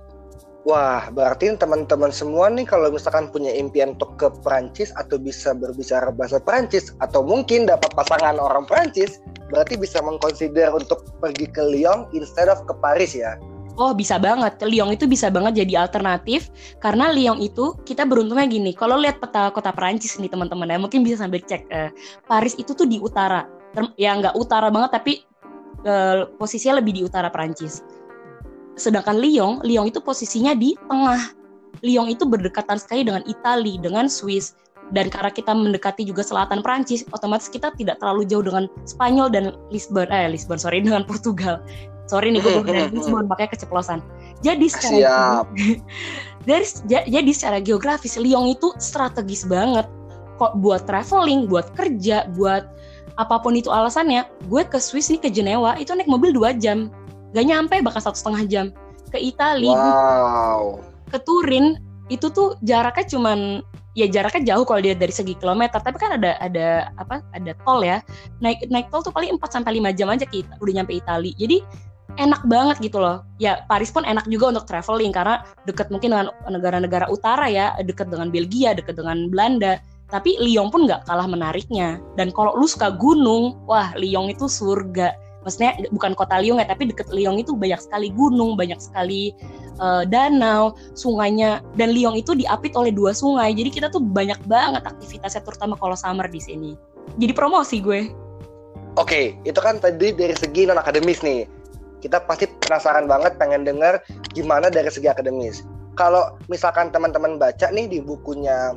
Wah, 0.62 1.10
berarti 1.10 1.50
teman-teman 1.58 2.14
semua 2.14 2.46
nih 2.46 2.62
kalau 2.62 2.86
misalkan 2.94 3.26
punya 3.34 3.50
impian 3.50 3.98
untuk 3.98 4.14
ke 4.14 4.30
Prancis 4.46 4.94
atau 4.94 5.18
bisa 5.18 5.50
berbicara 5.58 6.14
bahasa 6.14 6.38
Prancis 6.38 6.94
atau 7.02 7.26
mungkin 7.26 7.66
dapat 7.66 7.90
pasangan 7.98 8.38
orang 8.38 8.62
Prancis, 8.70 9.18
berarti 9.50 9.74
bisa 9.74 9.98
mengconsider 9.98 10.70
untuk 10.70 11.02
pergi 11.18 11.50
ke 11.50 11.66
Lyon 11.66 12.06
instead 12.14 12.46
of 12.46 12.62
ke 12.70 12.78
Paris 12.78 13.10
ya. 13.10 13.34
Oh 13.74 13.90
bisa 13.90 14.22
banget, 14.22 14.62
Lyon 14.62 14.94
itu 14.94 15.10
bisa 15.10 15.34
banget 15.34 15.66
jadi 15.66 15.82
alternatif 15.82 16.46
karena 16.78 17.10
Lyon 17.10 17.42
itu 17.42 17.74
kita 17.82 18.06
beruntungnya 18.06 18.46
gini, 18.46 18.70
kalau 18.70 19.02
lihat 19.02 19.18
peta 19.18 19.50
kota 19.50 19.74
Prancis 19.74 20.14
nih 20.22 20.30
teman-teman 20.30 20.70
ya 20.70 20.78
mungkin 20.78 21.02
bisa 21.02 21.26
sambil 21.26 21.42
cek 21.42 21.66
eh, 21.74 21.90
Paris 22.30 22.54
itu 22.54 22.70
tuh 22.70 22.86
di 22.86 23.02
utara, 23.02 23.50
ya 23.98 24.14
nggak 24.14 24.38
utara 24.38 24.70
banget 24.70 24.94
tapi 24.94 25.26
eh, 25.82 26.22
posisinya 26.38 26.78
lebih 26.78 26.92
di 26.94 27.02
utara 27.02 27.34
Prancis. 27.34 27.82
Sedangkan 28.82 29.22
Lyon, 29.22 29.62
Lyon 29.62 29.86
itu 29.86 30.02
posisinya 30.02 30.58
di 30.58 30.74
tengah. 30.90 31.30
Lyon 31.86 32.10
itu 32.10 32.26
berdekatan 32.26 32.82
sekali 32.82 33.06
dengan 33.06 33.22
Italia, 33.30 33.78
dengan 33.78 34.10
Swiss. 34.10 34.58
Dan 34.90 35.08
karena 35.08 35.30
kita 35.30 35.54
mendekati 35.54 36.02
juga 36.02 36.26
selatan 36.26 36.60
Prancis, 36.60 37.06
otomatis 37.14 37.46
kita 37.46 37.70
tidak 37.78 38.02
terlalu 38.02 38.26
jauh 38.26 38.42
dengan 38.42 38.66
Spanyol 38.84 39.30
dan 39.30 39.44
Lisbon, 39.70 40.10
eh 40.10 40.26
Lisbon 40.26 40.58
sorry 40.58 40.82
dengan 40.86 41.06
Portugal. 41.06 41.62
Sorry 42.10 42.34
nih 42.34 42.42
gue 42.42 42.66
dari 42.66 42.90
Lisbon 42.98 43.30
pakai 43.30 43.46
keceplosan. 43.54 44.02
Jadi 44.42 44.66
secara 44.66 45.46
dari 46.50 46.66
jadi 46.90 47.30
secara 47.30 47.62
geografis 47.62 48.18
Lyon 48.18 48.50
itu 48.50 48.74
strategis 48.82 49.46
banget 49.46 49.86
kok 50.42 50.58
buat 50.58 50.82
traveling, 50.90 51.46
buat 51.46 51.70
kerja, 51.78 52.26
buat 52.34 52.66
apa 53.16 53.38
pun 53.38 53.54
itu 53.54 53.70
alasannya. 53.70 54.26
Gue 54.50 54.66
ke 54.66 54.82
Swiss 54.82 55.08
nih 55.08 55.22
ke 55.22 55.30
Jenewa 55.30 55.78
itu 55.78 55.94
naik 55.94 56.10
mobil 56.10 56.34
dua 56.34 56.50
jam 56.52 56.90
gak 57.32 57.46
nyampe 57.48 57.76
bahkan 57.80 58.02
satu 58.04 58.16
setengah 58.16 58.42
jam. 58.48 58.66
Ke 59.12 59.20
Italia 59.20 59.76
wow. 59.76 60.80
ke 61.12 61.20
Turin 61.20 61.76
itu 62.08 62.32
tuh 62.32 62.56
jaraknya 62.64 63.04
cuman 63.12 63.60
ya 63.92 64.08
jaraknya 64.08 64.56
jauh 64.56 64.64
kalau 64.64 64.80
dia 64.80 64.96
dari 64.96 65.12
segi 65.12 65.36
kilometer. 65.36 65.80
Tapi 65.80 65.96
kan 66.00 66.16
ada 66.16 66.40
ada 66.40 66.88
apa 66.96 67.20
ada 67.36 67.52
tol 67.64 67.84
ya. 67.84 68.00
Naik 68.40 68.68
naik 68.72 68.88
tol 68.88 69.04
tuh 69.04 69.12
paling 69.12 69.36
4 69.36 69.60
sampai 69.60 69.76
lima 69.76 69.92
jam 69.92 70.08
aja 70.08 70.24
kita 70.24 70.56
udah 70.60 70.72
nyampe 70.80 70.96
Italia 70.96 71.32
jadi 71.36 71.60
enak 72.20 72.44
banget 72.48 72.76
gitu 72.80 73.00
loh. 73.00 73.24
Ya 73.36 73.64
Paris 73.68 73.92
pun 73.92 74.04
enak 74.04 74.28
juga 74.28 74.52
untuk 74.52 74.68
traveling 74.68 75.12
karena 75.12 75.44
deket 75.64 75.88
mungkin 75.92 76.12
dengan 76.16 76.28
negara-negara 76.48 77.08
utara 77.12 77.48
ya. 77.48 77.76
Deket 77.80 78.08
dengan 78.08 78.32
Belgia 78.32 78.72
deket 78.76 78.96
dengan 78.96 79.28
Belanda. 79.28 79.80
Tapi 80.12 80.36
Lyon 80.40 80.68
pun 80.68 80.84
nggak 80.84 81.08
kalah 81.08 81.24
menariknya. 81.24 81.96
Dan 82.20 82.32
kalau 82.36 82.52
lu 82.56 82.68
suka 82.68 82.92
gunung 82.92 83.60
wah 83.64 83.92
Lyon 83.96 84.28
itu 84.28 84.44
surga 84.44 85.16
maksudnya 85.42 85.78
bukan 85.90 86.14
kota 86.14 86.38
Lyon 86.38 86.62
ya 86.62 86.66
tapi 86.66 86.90
deket 86.90 87.10
Lyon 87.10 87.38
itu 87.38 87.54
banyak 87.54 87.78
sekali 87.78 88.10
gunung 88.14 88.54
banyak 88.54 88.78
sekali 88.78 89.34
uh, 89.82 90.06
danau 90.06 90.74
sungainya 90.94 91.62
dan 91.76 91.94
Lyon 91.94 92.18
itu 92.18 92.34
diapit 92.34 92.74
oleh 92.78 92.94
dua 92.94 93.14
sungai 93.14 93.54
jadi 93.54 93.70
kita 93.70 93.86
tuh 93.90 94.02
banyak 94.02 94.38
banget 94.46 94.82
aktivitasnya 94.86 95.42
terutama 95.42 95.74
kalau 95.78 95.98
summer 95.98 96.26
di 96.30 96.40
sini 96.40 96.72
jadi 97.18 97.34
promosi 97.34 97.82
gue 97.82 98.22
Oke, 99.00 99.40
itu 99.48 99.56
kan 99.56 99.80
tadi 99.80 100.12
dari 100.12 100.36
segi 100.36 100.68
non 100.68 100.76
akademis 100.76 101.24
nih. 101.24 101.48
Kita 102.04 102.20
pasti 102.28 102.44
penasaran 102.60 103.08
banget 103.08 103.40
pengen 103.40 103.64
dengar 103.64 104.04
gimana 104.36 104.68
dari 104.68 104.92
segi 104.92 105.08
akademis. 105.08 105.64
Kalau 105.96 106.36
misalkan 106.52 106.92
teman-teman 106.92 107.40
baca 107.40 107.72
nih 107.72 107.88
di 107.88 108.04
bukunya 108.04 108.76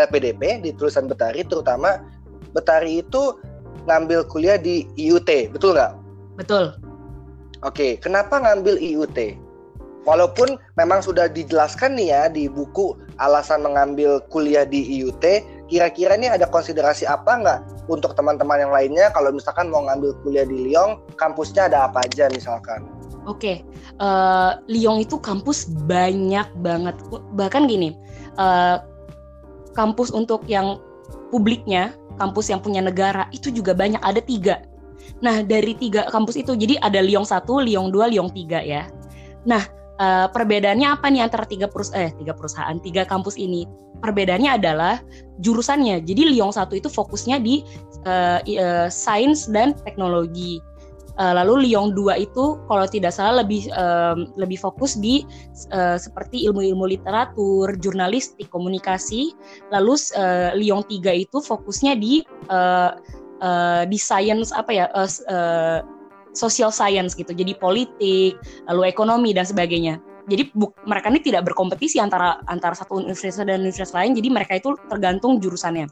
LPDP 0.00 0.64
di 0.64 0.70
tulisan 0.72 1.12
Betari 1.12 1.44
terutama 1.44 2.00
Betari 2.56 3.04
itu 3.04 3.36
ngambil 3.84 4.24
kuliah 4.32 4.56
di 4.56 4.88
IUT, 4.96 5.28
betul 5.52 5.76
nggak? 5.76 5.92
Betul. 6.40 6.72
Oke, 7.60 8.00
kenapa 8.00 8.40
ngambil 8.40 8.80
IUT? 8.80 9.36
Walaupun 10.08 10.56
memang 10.80 11.04
sudah 11.04 11.28
dijelaskan 11.28 11.92
nih 11.92 12.08
ya 12.08 12.22
di 12.32 12.48
buku 12.48 12.96
alasan 13.20 13.60
mengambil 13.60 14.24
kuliah 14.32 14.64
di 14.64 14.80
IUT, 14.96 15.20
kira-kira 15.68 16.16
ini 16.16 16.32
ada 16.32 16.48
konsiderasi 16.48 17.04
apa 17.04 17.36
nggak 17.36 17.60
untuk 17.92 18.16
teman-teman 18.16 18.64
yang 18.64 18.72
lainnya 18.72 19.12
kalau 19.12 19.28
misalkan 19.28 19.68
mau 19.68 19.84
ngambil 19.84 20.16
kuliah 20.24 20.48
di 20.48 20.72
Lyon, 20.72 21.04
kampusnya 21.20 21.68
ada 21.68 21.84
apa 21.92 22.08
aja 22.08 22.32
misalkan? 22.32 22.88
Oke, 23.28 23.60
uh, 24.00 24.56
Lyon 24.64 25.04
itu 25.04 25.20
kampus 25.20 25.68
banyak 25.84 26.48
banget. 26.64 26.96
Bahkan 27.36 27.68
gini, 27.68 27.92
uh, 28.40 28.80
kampus 29.76 30.08
untuk 30.16 30.48
yang 30.48 30.80
publiknya, 31.28 31.92
kampus 32.16 32.48
yang 32.48 32.64
punya 32.64 32.80
negara 32.80 33.28
itu 33.36 33.52
juga 33.52 33.76
banyak. 33.76 34.00
Ada 34.00 34.24
tiga 34.24 34.64
Nah, 35.18 35.42
dari 35.42 35.74
tiga 35.74 36.06
kampus 36.08 36.38
itu, 36.38 36.54
jadi 36.54 36.78
ada 36.80 37.02
Lyon 37.02 37.26
1, 37.26 37.42
Lyon 37.66 37.90
2, 37.90 38.12
Lyon 38.14 38.30
3 38.30 38.62
ya. 38.62 38.86
Nah, 39.44 39.62
uh, 40.00 40.26
perbedaannya 40.32 40.88
apa 40.88 41.12
nih 41.12 41.22
antara 41.22 41.44
tiga 41.44 41.68
perus 41.68 41.92
eh 41.92 42.10
tiga 42.16 42.32
perusahaan, 42.32 42.76
tiga 42.80 43.04
kampus 43.04 43.36
ini? 43.36 43.68
Perbedaannya 44.00 44.56
adalah 44.56 45.04
jurusannya. 45.44 46.00
Jadi 46.00 46.32
Lyon 46.32 46.56
1 46.56 46.72
itu 46.72 46.88
fokusnya 46.88 47.36
di 47.44 47.60
uh, 48.08 48.40
uh, 48.40 48.88
sains 48.88 49.44
dan 49.52 49.76
teknologi. 49.84 50.64
Uh, 51.20 51.36
lalu 51.36 51.68
Lyon 51.68 51.92
2 51.92 52.16
itu 52.16 52.56
kalau 52.64 52.88
tidak 52.88 53.12
salah 53.12 53.44
lebih 53.44 53.68
um, 53.76 54.32
lebih 54.40 54.56
fokus 54.56 54.96
di 54.96 55.20
uh, 55.68 56.00
seperti 56.00 56.48
ilmu-ilmu 56.48 56.88
literatur, 56.88 57.76
jurnalistik, 57.76 58.48
komunikasi. 58.48 59.36
Lalu 59.68 60.00
uh, 60.16 60.56
Lyon 60.56 60.80
3 60.88 61.12
itu 61.28 61.44
fokusnya 61.44 61.92
di 62.00 62.24
uh, 62.48 62.96
uh, 63.40 63.82
di 63.88 63.98
science 63.98 64.52
apa 64.54 64.70
ya 64.70 64.86
uh, 64.94 65.10
uh, 65.28 65.78
social 66.32 66.70
science 66.70 67.18
gitu. 67.18 67.34
Jadi 67.34 67.56
politik 67.58 68.38
lalu 68.70 68.82
ekonomi 68.86 69.34
dan 69.34 69.44
sebagainya. 69.44 69.98
Jadi 70.30 70.52
buk, 70.54 70.76
mereka 70.86 71.10
ini 71.10 71.20
tidak 71.24 71.50
berkompetisi 71.50 71.98
antara 71.98 72.38
antara 72.46 72.76
satu 72.76 73.02
universitas 73.02 73.42
dan 73.42 73.66
universitas 73.66 73.96
lain. 73.96 74.14
Jadi 74.14 74.28
mereka 74.30 74.54
itu 74.60 74.78
tergantung 74.86 75.42
jurusannya. 75.42 75.90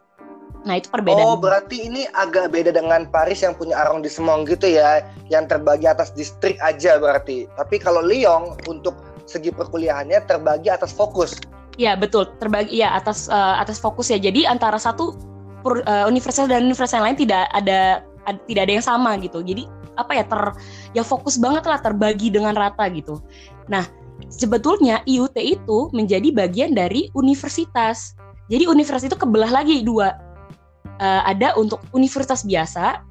Nah 0.66 0.74
itu 0.78 0.90
perbedaan 0.90 1.22
oh 1.22 1.38
berarti 1.38 1.86
ini 1.86 2.04
agak 2.18 2.50
beda 2.50 2.74
dengan 2.74 3.06
Paris 3.08 3.46
yang 3.46 3.54
punya 3.54 3.78
arrondissement 3.78 4.42
gitu 4.50 4.66
ya 4.66 5.06
yang 5.30 5.46
terbagi 5.46 5.86
atas 5.86 6.10
distrik 6.14 6.58
aja 6.62 6.98
berarti. 6.98 7.46
Tapi 7.54 7.78
kalau 7.78 8.02
Lyon 8.02 8.58
untuk 8.66 8.94
segi 9.28 9.54
perkuliahannya 9.54 10.24
terbagi 10.26 10.68
atas 10.72 10.90
fokus. 10.90 11.38
Ya 11.78 11.94
betul. 11.94 12.26
Terbagi 12.42 12.82
ya 12.82 12.94
atas 12.98 13.30
uh, 13.30 13.58
atas 13.58 13.78
fokus 13.78 14.10
ya 14.10 14.18
jadi 14.18 14.50
antara 14.50 14.76
satu 14.82 15.14
uh, 15.66 16.04
universitas 16.06 16.46
dan 16.46 16.66
universitas 16.66 16.94
yang 16.94 17.06
lain 17.06 17.18
tidak 17.18 17.44
ada, 17.54 18.04
ad, 18.28 18.36
tidak 18.46 18.68
ada 18.68 18.72
yang 18.78 18.86
sama 18.86 19.16
gitu. 19.18 19.42
Jadi 19.42 19.66
apa 19.98 20.14
ya 20.14 20.24
ter 20.24 20.42
ya 20.94 21.02
fokus 21.02 21.34
banget 21.36 21.66
lah 21.66 21.82
terbagi 21.82 22.30
dengan 22.30 22.54
rata 22.54 22.86
gitu. 22.90 23.18
Nah 23.66 23.86
sebetulnya 24.30 25.02
IUT 25.06 25.34
itu 25.38 25.90
menjadi 25.90 26.30
bagian 26.30 26.74
dari 26.74 27.10
universitas. 27.18 28.14
Jadi 28.48 28.64
universitas 28.70 29.10
itu 29.10 29.18
kebelah 29.18 29.50
lagi 29.50 29.82
dua. 29.82 30.14
Uh, 30.98 31.22
ada 31.22 31.54
untuk 31.54 31.78
universitas 31.94 32.42
biasa 32.42 33.02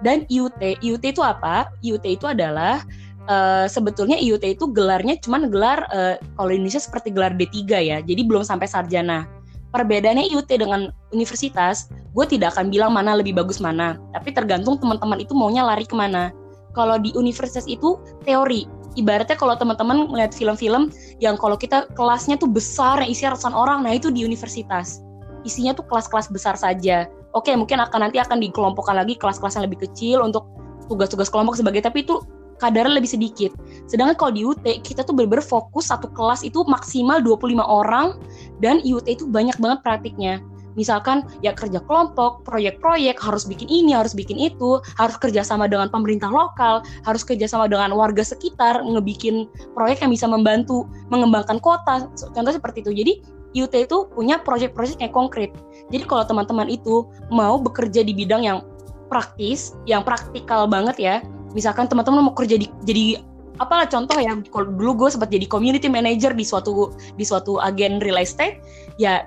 dan 0.00 0.24
IUT. 0.32 0.56
IUT 0.80 1.04
itu 1.04 1.20
apa? 1.20 1.68
IUT 1.84 2.04
itu 2.04 2.24
adalah 2.24 2.80
uh, 3.28 3.68
sebetulnya 3.68 4.16
IUT 4.16 4.44
itu 4.44 4.64
gelarnya 4.72 5.20
cuman 5.20 5.52
gelar 5.52 5.84
uh, 5.92 6.16
kalau 6.36 6.50
Indonesia 6.52 6.80
seperti 6.80 7.12
gelar 7.12 7.36
D3 7.36 7.60
ya. 7.76 7.98
Jadi 8.00 8.22
belum 8.24 8.40
sampai 8.40 8.68
sarjana 8.68 9.28
perbedaannya 9.76 10.32
IUT 10.32 10.48
dengan 10.48 10.88
universitas, 11.12 11.92
gue 12.16 12.24
tidak 12.24 12.56
akan 12.56 12.72
bilang 12.72 12.96
mana 12.96 13.12
lebih 13.12 13.36
bagus 13.36 13.60
mana, 13.60 14.00
tapi 14.16 14.32
tergantung 14.32 14.80
teman-teman 14.80 15.20
itu 15.20 15.36
maunya 15.36 15.60
lari 15.60 15.84
ke 15.84 15.92
mana. 15.92 16.32
Kalau 16.72 16.96
di 16.96 17.12
universitas 17.12 17.68
itu 17.68 18.00
teori, 18.24 18.64
ibaratnya 18.96 19.36
kalau 19.36 19.52
teman-teman 19.60 20.08
melihat 20.08 20.32
film-film 20.32 20.88
yang 21.20 21.36
kalau 21.36 21.60
kita 21.60 21.84
kelasnya 21.92 22.40
tuh 22.40 22.48
besar 22.48 23.04
yang 23.04 23.12
isinya 23.12 23.36
ratusan 23.36 23.52
orang 23.52 23.84
nah 23.84 23.92
itu 23.92 24.08
di 24.08 24.24
universitas. 24.24 25.04
Isinya 25.44 25.76
tuh 25.76 25.84
kelas-kelas 25.86 26.32
besar 26.32 26.56
saja. 26.56 27.06
Oke 27.36 27.52
mungkin 27.52 27.78
akan 27.84 28.08
nanti 28.08 28.18
akan 28.18 28.40
dikelompokkan 28.40 28.96
lagi 28.96 29.14
kelas-kelas 29.20 29.60
yang 29.60 29.68
lebih 29.68 29.84
kecil 29.84 30.24
untuk 30.24 30.48
tugas-tugas 30.88 31.28
kelompok 31.28 31.60
sebagai 31.60 31.84
tapi 31.84 32.02
itu 32.02 32.24
kadarnya 32.58 32.98
lebih 32.98 33.10
sedikit. 33.10 33.52
Sedangkan 33.86 34.16
kalau 34.16 34.32
di 34.32 34.42
UT 34.44 34.64
kita 34.82 35.04
tuh 35.04 35.12
bener-bener 35.12 35.44
fokus 35.44 35.88
satu 35.88 36.08
kelas 36.12 36.42
itu 36.42 36.64
maksimal 36.66 37.22
25 37.22 37.60
orang 37.62 38.16
dan 38.60 38.80
IUT 38.82 39.06
itu 39.06 39.24
banyak 39.28 39.56
banget 39.60 39.78
praktiknya 39.84 40.40
misalkan 40.76 41.24
ya 41.40 41.56
kerja 41.56 41.80
kelompok, 41.82 42.44
proyek-proyek, 42.44 43.16
harus 43.18 43.48
bikin 43.48 43.66
ini, 43.66 43.96
harus 43.96 44.12
bikin 44.12 44.36
itu, 44.36 44.78
harus 45.00 45.16
kerjasama 45.16 45.66
dengan 45.66 45.88
pemerintah 45.88 46.28
lokal, 46.28 46.84
harus 47.02 47.24
kerjasama 47.24 47.66
dengan 47.66 47.96
warga 47.96 48.22
sekitar, 48.22 48.84
ngebikin 48.84 49.48
proyek 49.72 50.04
yang 50.04 50.12
bisa 50.12 50.28
membantu 50.28 50.84
mengembangkan 51.08 51.58
kota, 51.58 52.06
contoh 52.14 52.52
seperti 52.52 52.84
itu. 52.84 52.92
Jadi 52.92 53.12
IUT 53.56 53.72
itu 53.72 53.98
punya 54.12 54.36
proyek-proyek 54.44 55.00
yang 55.00 55.12
konkret. 55.16 55.50
Jadi 55.88 56.04
kalau 56.04 56.28
teman-teman 56.28 56.68
itu 56.68 57.08
mau 57.32 57.56
bekerja 57.56 58.04
di 58.04 58.12
bidang 58.12 58.44
yang 58.44 58.60
praktis, 59.08 59.72
yang 59.88 60.04
praktikal 60.04 60.68
banget 60.68 60.96
ya, 61.00 61.16
misalkan 61.56 61.88
teman-teman 61.88 62.28
mau 62.28 62.34
kerja 62.36 62.60
di 62.60 62.68
jadi 62.84 63.24
apalah 63.56 63.88
contoh 63.88 64.20
ya 64.20 64.36
kalau 64.52 64.68
dulu 64.68 65.06
gue 65.06 65.16
sempat 65.16 65.32
jadi 65.32 65.48
community 65.48 65.88
manager 65.88 66.36
di 66.36 66.44
suatu 66.44 66.92
di 67.16 67.24
suatu 67.24 67.56
agen 67.56 68.04
real 68.04 68.20
estate 68.20 68.60
ya 69.00 69.24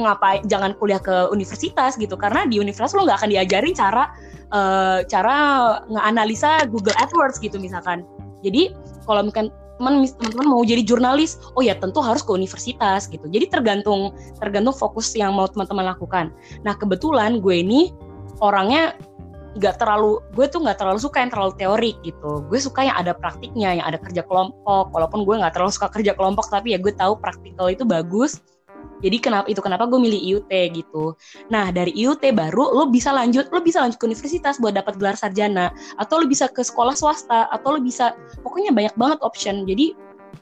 ngapain 0.00 0.40
jangan 0.48 0.72
kuliah 0.80 1.00
ke 1.00 1.28
universitas 1.28 2.00
gitu 2.00 2.16
karena 2.16 2.48
di 2.48 2.56
universitas 2.56 2.96
lo 2.96 3.04
nggak 3.04 3.20
akan 3.20 3.30
diajarin 3.36 3.74
cara 3.76 4.08
uh, 4.56 5.04
cara 5.04 5.36
ngeanalisa 5.92 6.64
Google 6.72 6.96
AdWords 6.96 7.36
gitu 7.44 7.60
misalkan 7.60 8.08
jadi 8.40 8.72
kalau 9.04 9.28
mungkin 9.28 9.52
teman-teman 9.78 10.46
mau 10.50 10.62
jadi 10.66 10.82
jurnalis, 10.82 11.38
oh 11.54 11.62
ya 11.62 11.78
tentu 11.78 12.02
harus 12.02 12.26
ke 12.26 12.34
universitas 12.34 13.06
gitu. 13.06 13.24
Jadi 13.30 13.46
tergantung 13.46 14.12
tergantung 14.42 14.74
fokus 14.74 15.14
yang 15.14 15.38
mau 15.38 15.46
teman-teman 15.46 15.94
lakukan. 15.94 16.34
Nah 16.66 16.74
kebetulan 16.74 17.38
gue 17.38 17.62
ini 17.62 17.94
orangnya 18.42 18.98
nggak 19.56 19.80
terlalu 19.80 20.20
gue 20.36 20.46
tuh 20.50 20.60
nggak 20.60 20.76
terlalu 20.76 21.00
suka 21.00 21.24
yang 21.24 21.32
terlalu 21.32 21.52
teori 21.56 21.92
gitu 22.04 22.44
gue 22.46 22.58
suka 22.60 22.84
yang 22.84 22.96
ada 23.00 23.16
praktiknya 23.16 23.80
yang 23.80 23.86
ada 23.88 23.96
kerja 23.96 24.20
kelompok 24.28 24.92
walaupun 24.92 25.24
gue 25.24 25.40
nggak 25.40 25.56
terlalu 25.56 25.72
suka 25.72 25.88
kerja 25.88 26.12
kelompok 26.12 26.52
tapi 26.52 26.76
ya 26.76 26.78
gue 26.78 26.92
tahu 26.92 27.16
praktikal 27.16 27.72
itu 27.72 27.88
bagus 27.88 28.44
jadi 28.98 29.16
kenapa 29.22 29.46
itu 29.46 29.62
kenapa 29.62 29.86
gue 29.86 29.98
milih 29.98 30.18
IUT 30.18 30.50
gitu. 30.74 31.14
Nah 31.54 31.70
dari 31.70 31.94
IUT 31.94 32.22
baru 32.34 32.74
lo 32.74 32.90
bisa 32.90 33.14
lanjut, 33.14 33.46
lo 33.54 33.62
bisa 33.62 33.78
lanjut 33.78 33.98
ke 33.98 34.10
universitas 34.10 34.58
buat 34.58 34.74
dapat 34.74 34.98
gelar 34.98 35.14
sarjana, 35.14 35.70
atau 36.02 36.18
lo 36.18 36.26
bisa 36.26 36.50
ke 36.50 36.66
sekolah 36.66 36.98
swasta, 36.98 37.46
atau 37.54 37.78
lo 37.78 37.80
bisa 37.82 38.18
pokoknya 38.42 38.74
banyak 38.74 38.94
banget 38.98 39.18
option. 39.22 39.62
Jadi 39.70 39.94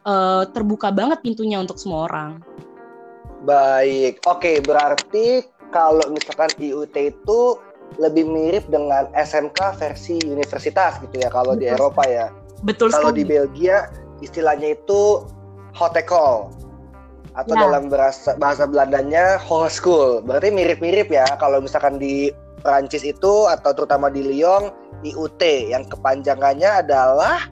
uh, 0.08 0.48
terbuka 0.56 0.88
banget 0.88 1.20
pintunya 1.20 1.60
untuk 1.60 1.76
semua 1.76 2.08
orang. 2.08 2.40
Baik, 3.44 4.25
oke 4.25 4.64
berarti 4.64 5.44
kalau 5.68 6.08
misalkan 6.08 6.48
IUT 6.56 6.96
itu 6.96 7.40
lebih 7.97 8.28
mirip 8.28 8.64
dengan 8.69 9.09
SMK 9.16 9.81
versi 9.81 10.21
universitas 10.28 11.00
gitu 11.00 11.16
ya 11.23 11.33
kalau 11.33 11.57
di 11.57 11.71
Eropa 11.71 12.05
ya. 12.05 12.28
Betul 12.64 12.93
Kalau 12.93 13.12
di 13.12 13.25
Belgia 13.25 13.88
istilahnya 14.25 14.76
itu 14.76 15.25
hotekol 15.76 16.49
atau 17.37 17.52
ya. 17.52 17.61
dalam 17.69 17.93
bahasa 17.93 18.33
bahasa 18.40 18.64
Belandanya 18.64 19.37
whole 19.40 19.69
school. 19.69 20.25
Berarti 20.25 20.49
mirip-mirip 20.49 21.12
ya 21.12 21.25
kalau 21.37 21.61
misalkan 21.61 22.00
di 22.00 22.33
Prancis 22.64 23.05
itu 23.05 23.47
atau 23.47 23.71
terutama 23.76 24.09
di 24.09 24.25
Lyon 24.25 24.73
IUT 25.05 25.43
yang 25.45 25.85
kepanjangannya 25.87 26.83
adalah 26.83 27.47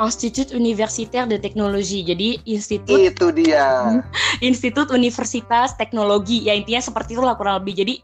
Institut 0.00 0.50
Universitaire 0.50 1.30
de 1.30 1.38
Teknologi. 1.38 2.02
Jadi 2.02 2.42
institut 2.46 2.98
itu 2.98 3.26
dia. 3.30 4.02
Institut 4.48 4.90
Universitas 4.90 5.78
Teknologi. 5.78 6.42
Ya 6.42 6.54
intinya 6.58 6.82
seperti 6.82 7.14
itulah 7.14 7.38
kurang 7.38 7.62
lebih. 7.62 7.74
Jadi 7.78 7.94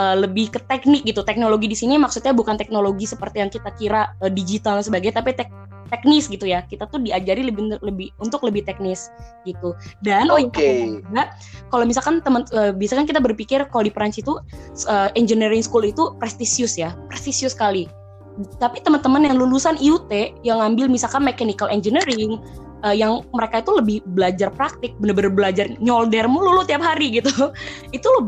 uh, 0.00 0.16
lebih 0.16 0.52
ke 0.54 0.60
teknik 0.64 1.04
gitu. 1.04 1.20
Teknologi 1.20 1.68
di 1.68 1.76
sini 1.76 2.00
maksudnya 2.00 2.32
bukan 2.32 2.56
teknologi 2.56 3.04
seperti 3.04 3.44
yang 3.44 3.50
kita 3.52 3.70
kira 3.76 4.16
uh, 4.24 4.30
digital 4.32 4.80
dan 4.80 4.84
sebagainya, 4.88 5.20
tapi 5.20 5.36
tek 5.36 5.52
teknis 5.92 6.26
gitu 6.26 6.48
ya 6.48 6.64
kita 6.66 6.88
tuh 6.88 6.98
diajari 6.98 7.44
lebih 7.46 7.76
lebih 7.84 8.08
untuk 8.18 8.42
lebih 8.42 8.64
teknis 8.64 9.12
gitu 9.44 9.76
dan 10.00 10.32
oh 10.32 10.40
okay. 10.40 10.98
juga 10.98 11.30
kalau 11.68 11.84
misalkan 11.84 12.24
teman 12.24 12.42
uh, 12.56 12.72
biasanya 12.72 13.04
kita 13.04 13.20
berpikir 13.20 13.68
kalau 13.68 13.84
di 13.84 13.92
Perancis 13.92 14.24
itu 14.24 14.40
uh, 14.88 15.08
engineering 15.14 15.60
school 15.60 15.84
itu 15.84 16.16
prestisius 16.16 16.74
ya 16.80 16.96
prestisius 17.06 17.52
sekali 17.54 17.86
tapi 18.58 18.82
teman-teman 18.82 19.30
yang 19.30 19.36
lulusan 19.38 19.78
IUT 19.78 20.10
yang 20.42 20.58
ngambil 20.58 20.90
misalkan 20.90 21.22
mechanical 21.22 21.70
engineering 21.70 22.42
uh, 22.82 22.94
yang 22.94 23.22
mereka 23.30 23.62
itu 23.62 23.72
lebih 23.74 23.96
belajar 24.14 24.50
praktik 24.50 24.94
bener-bener 24.98 25.30
belajar 25.30 25.66
nyolder 25.78 26.26
mulu 26.26 26.58
lu 26.58 26.62
tiap 26.66 26.82
hari 26.82 27.22
gitu 27.22 27.30
itu 27.96 28.06
lu 28.06 28.26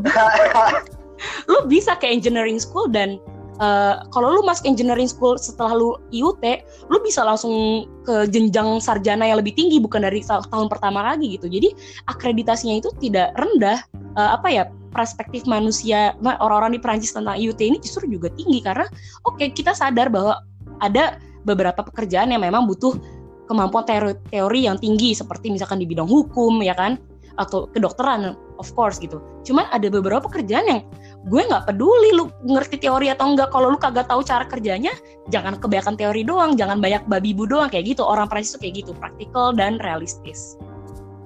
lu 1.51 1.57
bisa 1.71 1.99
ke 1.99 2.07
engineering 2.07 2.57
school 2.57 2.87
dan 2.87 3.19
uh, 3.59 4.05
kalau 4.13 4.33
lu 4.33 4.41
masuk 4.45 4.65
engineering 4.65 5.09
school 5.09 5.35
setelah 5.37 5.77
lu 5.77 5.97
IUT, 6.13 6.41
lu 6.89 6.97
bisa 7.01 7.25
langsung 7.25 7.85
ke 8.05 8.29
jenjang 8.29 8.79
sarjana 8.79 9.27
yang 9.27 9.41
lebih 9.41 9.53
tinggi 9.57 9.81
bukan 9.81 10.05
dari 10.05 10.23
tahun 10.25 10.67
pertama 10.71 11.03
lagi 11.03 11.37
gitu. 11.37 11.49
Jadi 11.49 11.73
akreditasinya 12.09 12.79
itu 12.79 12.89
tidak 13.01 13.33
rendah. 13.35 13.81
Uh, 14.17 14.33
apa 14.33 14.49
ya 14.49 14.63
perspektif 14.97 15.45
manusia 15.45 16.17
orang-orang 16.25 16.73
di 16.73 16.79
Perancis 16.81 17.13
tentang 17.13 17.37
IUT 17.37 17.61
ini 17.61 17.77
justru 17.77 18.09
juga 18.09 18.33
tinggi 18.33 18.65
karena 18.65 18.89
oke 19.29 19.37
okay, 19.37 19.53
kita 19.53 19.77
sadar 19.77 20.09
bahwa 20.09 20.41
ada 20.81 21.21
beberapa 21.45 21.85
pekerjaan 21.85 22.33
yang 22.33 22.41
memang 22.41 22.65
butuh 22.65 22.97
kemampuan 23.45 23.85
teori, 23.85 24.17
teori 24.33 24.65
yang 24.65 24.81
tinggi 24.81 25.13
seperti 25.13 25.53
misalkan 25.53 25.77
di 25.79 25.85
bidang 25.85 26.09
hukum 26.09 26.65
ya 26.65 26.73
kan 26.73 26.97
atau 27.37 27.69
kedokteran 27.69 28.33
of 28.57 28.67
course 28.73 28.97
gitu. 28.97 29.21
Cuman 29.45 29.69
ada 29.69 29.85
beberapa 29.87 30.25
pekerjaan 30.25 30.65
yang 30.65 30.81
gue 31.29 31.41
nggak 31.45 31.69
peduli 31.69 32.17
lu 32.17 32.33
ngerti 32.49 32.81
teori 32.81 33.13
atau 33.13 33.29
enggak 33.29 33.53
kalau 33.53 33.69
lu 33.69 33.77
kagak 33.77 34.09
tahu 34.09 34.25
cara 34.25 34.49
kerjanya 34.49 34.91
jangan 35.29 35.61
kebanyakan 35.61 35.93
teori 35.93 36.25
doang 36.25 36.57
jangan 36.57 36.81
banyak 36.81 37.05
babi 37.05 37.37
bu 37.37 37.45
doang 37.45 37.69
kayak 37.69 37.93
gitu. 37.93 38.01
Orang 38.01 38.27
Prancis 38.27 38.57
tuh 38.57 38.65
kayak 38.65 38.81
gitu 38.81 38.91
praktikal 38.97 39.53
dan 39.53 39.77
realistis 39.85 40.57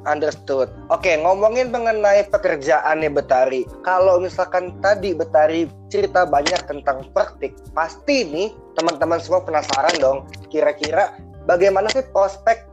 Understood. 0.01 0.73
Oke, 0.89 1.13
ngomongin 1.21 1.69
mengenai 1.69 2.25
pekerjaannya 2.33 3.13
Betari. 3.13 3.69
Kalau 3.85 4.17
misalkan 4.17 4.73
tadi 4.81 5.13
Betari 5.13 5.69
cerita 5.93 6.25
banyak 6.25 6.57
tentang 6.65 7.05
praktik, 7.13 7.53
pasti 7.77 8.25
nih 8.25 8.49
teman-teman 8.73 9.21
semua 9.21 9.45
penasaran 9.45 9.93
dong. 10.01 10.25
Kira-kira 10.49 11.13
bagaimana 11.45 11.85
sih 11.93 12.01
prospek 12.09 12.65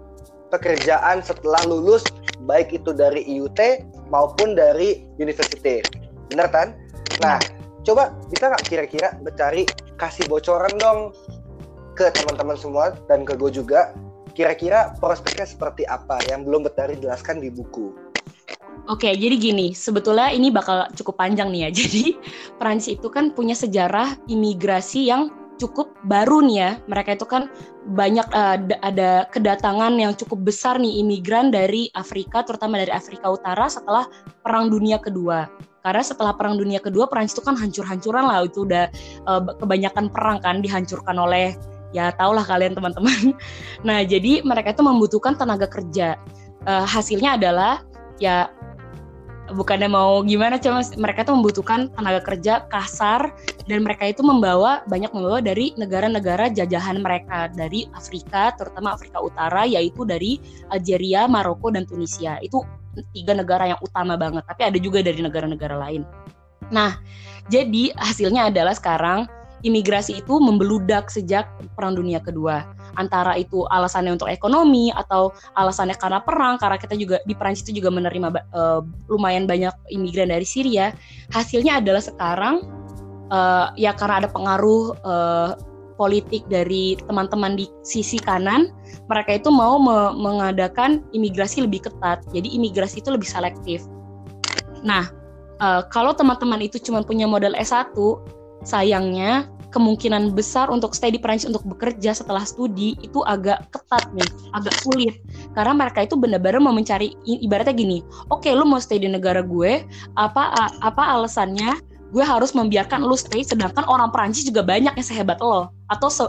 pekerjaan 0.48 1.20
setelah 1.20 1.60
lulus, 1.68 2.00
baik 2.48 2.72
itu 2.72 2.96
dari 2.96 3.20
IUT 3.28 3.60
maupun 4.08 4.56
dari 4.56 5.04
universitas? 5.20 5.84
Bener 6.32 6.48
kan? 6.48 6.72
Nah, 7.20 7.36
coba 7.84 8.16
bisa 8.32 8.48
nggak 8.48 8.64
kira-kira 8.64 9.08
mencari 9.20 9.68
kasih 10.00 10.24
bocoran 10.32 10.72
dong 10.80 11.12
ke 11.92 12.08
teman-teman 12.14 12.56
semua 12.56 12.96
dan 13.10 13.26
ke 13.26 13.34
gue 13.34 13.50
juga 13.50 13.92
kira-kira 14.38 14.94
prospeknya 15.03 15.51
seperti 15.51 15.83
apa 15.83 16.22
yang 16.31 16.46
belum 16.46 16.70
Betari 16.70 16.94
jelaskan 16.94 17.42
di 17.42 17.51
buku. 17.51 17.90
Oke, 18.87 19.11
jadi 19.11 19.35
gini, 19.35 19.74
sebetulnya 19.74 20.31
ini 20.31 20.55
bakal 20.55 20.87
cukup 20.94 21.18
panjang 21.18 21.51
nih 21.51 21.66
ya. 21.66 21.70
Jadi 21.83 22.14
Prancis 22.57 22.94
itu 22.94 23.11
kan 23.11 23.35
punya 23.35 23.59
sejarah 23.59 24.14
imigrasi 24.31 25.11
yang 25.11 25.35
cukup 25.59 25.90
baru 26.07 26.40
nih 26.46 26.57
ya. 26.57 26.70
Mereka 26.87 27.18
itu 27.18 27.27
kan 27.27 27.51
banyak 27.90 28.24
uh, 28.31 28.57
ada 28.81 29.27
kedatangan 29.35 29.98
yang 29.98 30.14
cukup 30.14 30.46
besar 30.46 30.79
nih 30.79 31.03
imigran 31.03 31.51
dari 31.51 31.90
Afrika, 31.98 32.46
terutama 32.46 32.79
dari 32.79 32.94
Afrika 32.94 33.35
Utara 33.35 33.66
setelah 33.66 34.07
Perang 34.46 34.70
Dunia 34.70 35.03
Kedua. 35.03 35.51
Karena 35.83 36.05
setelah 36.07 36.33
Perang 36.38 36.57
Dunia 36.57 36.79
Kedua, 36.79 37.11
Perancis 37.11 37.35
itu 37.35 37.44
kan 37.44 37.59
hancur-hancuran 37.59 38.24
lah, 38.24 38.46
itu 38.46 38.64
udah 38.64 38.87
uh, 39.27 39.42
kebanyakan 39.59 40.09
perang 40.09 40.38
kan 40.40 40.62
dihancurkan 40.62 41.18
oleh 41.18 41.59
ya 41.94 42.12
tahulah 42.14 42.44
kalian 42.44 42.77
teman-teman. 42.77 43.33
Nah 43.87 44.03
jadi 44.03 44.42
mereka 44.42 44.74
itu 44.74 44.83
membutuhkan 44.83 45.38
tenaga 45.38 45.70
kerja. 45.70 46.18
Uh, 46.66 46.85
hasilnya 46.85 47.38
adalah 47.38 47.87
ya 48.18 48.51
bukannya 49.55 49.88
mau 49.88 50.20
gimana 50.27 50.61
cuma 50.61 50.85
mereka 51.01 51.24
itu 51.24 51.33
membutuhkan 51.33 51.88
tenaga 51.96 52.20
kerja 52.20 52.68
kasar 52.68 53.33
dan 53.64 53.81
mereka 53.81 54.12
itu 54.12 54.20
membawa 54.20 54.85
banyak 54.90 55.09
membawa 55.14 55.40
dari 55.40 55.72
negara-negara 55.81 56.53
jajahan 56.53 57.01
mereka 57.01 57.48
dari 57.57 57.88
Afrika 57.96 58.53
terutama 58.59 58.92
Afrika 58.92 59.22
Utara 59.24 59.64
yaitu 59.64 60.05
dari 60.05 60.37
Algeria, 60.68 61.24
Maroko 61.24 61.72
dan 61.72 61.88
Tunisia 61.88 62.37
itu 62.44 62.61
tiga 63.14 63.33
negara 63.37 63.70
yang 63.70 63.81
utama 63.81 64.18
banget, 64.18 64.42
tapi 64.46 64.62
ada 64.66 64.79
juga 64.81 64.98
dari 65.01 65.22
negara-negara 65.22 65.79
lain. 65.79 66.03
Nah, 66.68 66.98
jadi 67.48 67.94
hasilnya 67.96 68.51
adalah 68.51 68.74
sekarang 68.74 69.31
imigrasi 69.66 70.23
itu 70.23 70.35
membeludak 70.38 71.11
sejak 71.11 71.49
Perang 71.75 71.99
Dunia 71.99 72.23
Kedua. 72.23 72.62
Antara 72.99 73.38
itu 73.38 73.66
alasannya 73.71 74.18
untuk 74.18 74.31
ekonomi 74.31 74.90
atau 74.90 75.31
alasannya 75.55 75.94
karena 75.99 76.18
perang, 76.23 76.59
karena 76.59 76.79
kita 76.79 76.94
juga 76.99 77.16
di 77.27 77.35
Perancis 77.35 77.66
itu 77.66 77.83
juga 77.83 77.94
menerima 77.94 78.29
uh, 78.55 78.81
lumayan 79.11 79.47
banyak 79.47 79.75
imigran 79.94 80.31
dari 80.31 80.47
Syria. 80.47 80.94
Hasilnya 81.31 81.79
adalah 81.79 82.03
sekarang 82.03 82.66
uh, 83.31 83.71
ya 83.79 83.94
karena 83.94 84.25
ada 84.25 84.29
pengaruh 84.31 84.99
uh, 85.05 85.51
politik 85.99 86.47
dari 86.47 86.94
teman-teman 87.11 87.59
di 87.59 87.66
sisi 87.83 88.23
kanan, 88.23 88.71
mereka 89.11 89.35
itu 89.35 89.51
mau 89.51 89.83
me 89.83 90.14
mengadakan 90.14 91.03
imigrasi 91.11 91.66
lebih 91.66 91.90
ketat. 91.90 92.23
Jadi 92.31 92.55
imigrasi 92.55 93.03
itu 93.03 93.11
lebih 93.11 93.27
selektif. 93.27 93.83
Nah, 94.87 95.11
uh, 95.59 95.83
kalau 95.90 96.14
teman-teman 96.14 96.62
itu 96.62 96.79
cuma 96.79 97.03
punya 97.03 97.27
modal 97.27 97.53
S1, 97.59 97.99
sayangnya 98.64 99.47
kemungkinan 99.68 100.33
besar 100.33 100.73
untuk 100.73 100.97
stay 100.97 101.12
di 101.12 101.21
Perancis 101.21 101.49
untuk 101.49 101.64
bekerja 101.64 102.16
setelah 102.16 102.44
studi 102.44 102.97
itu 103.05 103.21
agak 103.29 103.68
ketat 103.68 104.09
nih, 104.16 104.29
agak 104.57 104.75
sulit. 104.81 105.21
Karena 105.53 105.77
mereka 105.77 106.09
itu 106.09 106.16
benar-benar 106.16 106.61
mau 106.61 106.73
mencari 106.73 107.12
ibaratnya 107.29 107.77
gini, 107.77 108.01
oke 108.33 108.44
okay, 108.49 108.53
lu 108.57 108.64
mau 108.64 108.81
stay 108.81 109.01
di 109.01 109.09
negara 109.09 109.44
gue, 109.44 109.85
apa 110.16 110.73
apa 110.81 111.03
alasannya 111.05 111.77
gue 112.09 112.25
harus 112.25 112.57
membiarkan 112.57 113.05
lu 113.05 113.21
stay 113.21 113.44
sedangkan 113.44 113.85
orang 113.85 114.09
Perancis 114.09 114.49
juga 114.49 114.64
banyak 114.64 114.97
yang 114.97 115.05
sehebat 115.05 115.37
lo 115.44 115.68
atau 115.92 116.09
se 116.09 116.25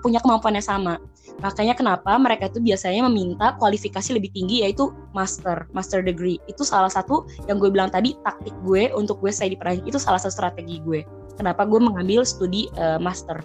punya 0.00 0.16
kemampuan 0.24 0.56
yang 0.56 0.64
sama. 0.64 0.96
Makanya 1.44 1.76
kenapa 1.76 2.16
mereka 2.16 2.48
itu 2.48 2.60
biasanya 2.60 3.04
meminta 3.08 3.56
kualifikasi 3.60 4.16
lebih 4.16 4.32
tinggi 4.32 4.64
yaitu 4.64 4.92
master, 5.12 5.68
master 5.72 6.00
degree. 6.04 6.40
Itu 6.48 6.64
salah 6.64 6.88
satu 6.88 7.28
yang 7.48 7.60
gue 7.60 7.68
bilang 7.68 7.92
tadi 7.92 8.16
taktik 8.24 8.52
gue 8.64 8.88
untuk 8.96 9.20
gue 9.20 9.28
stay 9.28 9.52
di 9.52 9.56
Perancis 9.60 9.84
itu 9.84 10.00
salah 10.00 10.20
satu 10.20 10.32
strategi 10.32 10.80
gue 10.80 11.19
kenapa 11.40 11.64
gue 11.64 11.80
mengambil 11.80 12.20
studi 12.28 12.68
uh, 12.76 13.00
master. 13.00 13.40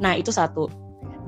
Nah, 0.00 0.16
itu 0.16 0.32
satu. 0.32 0.72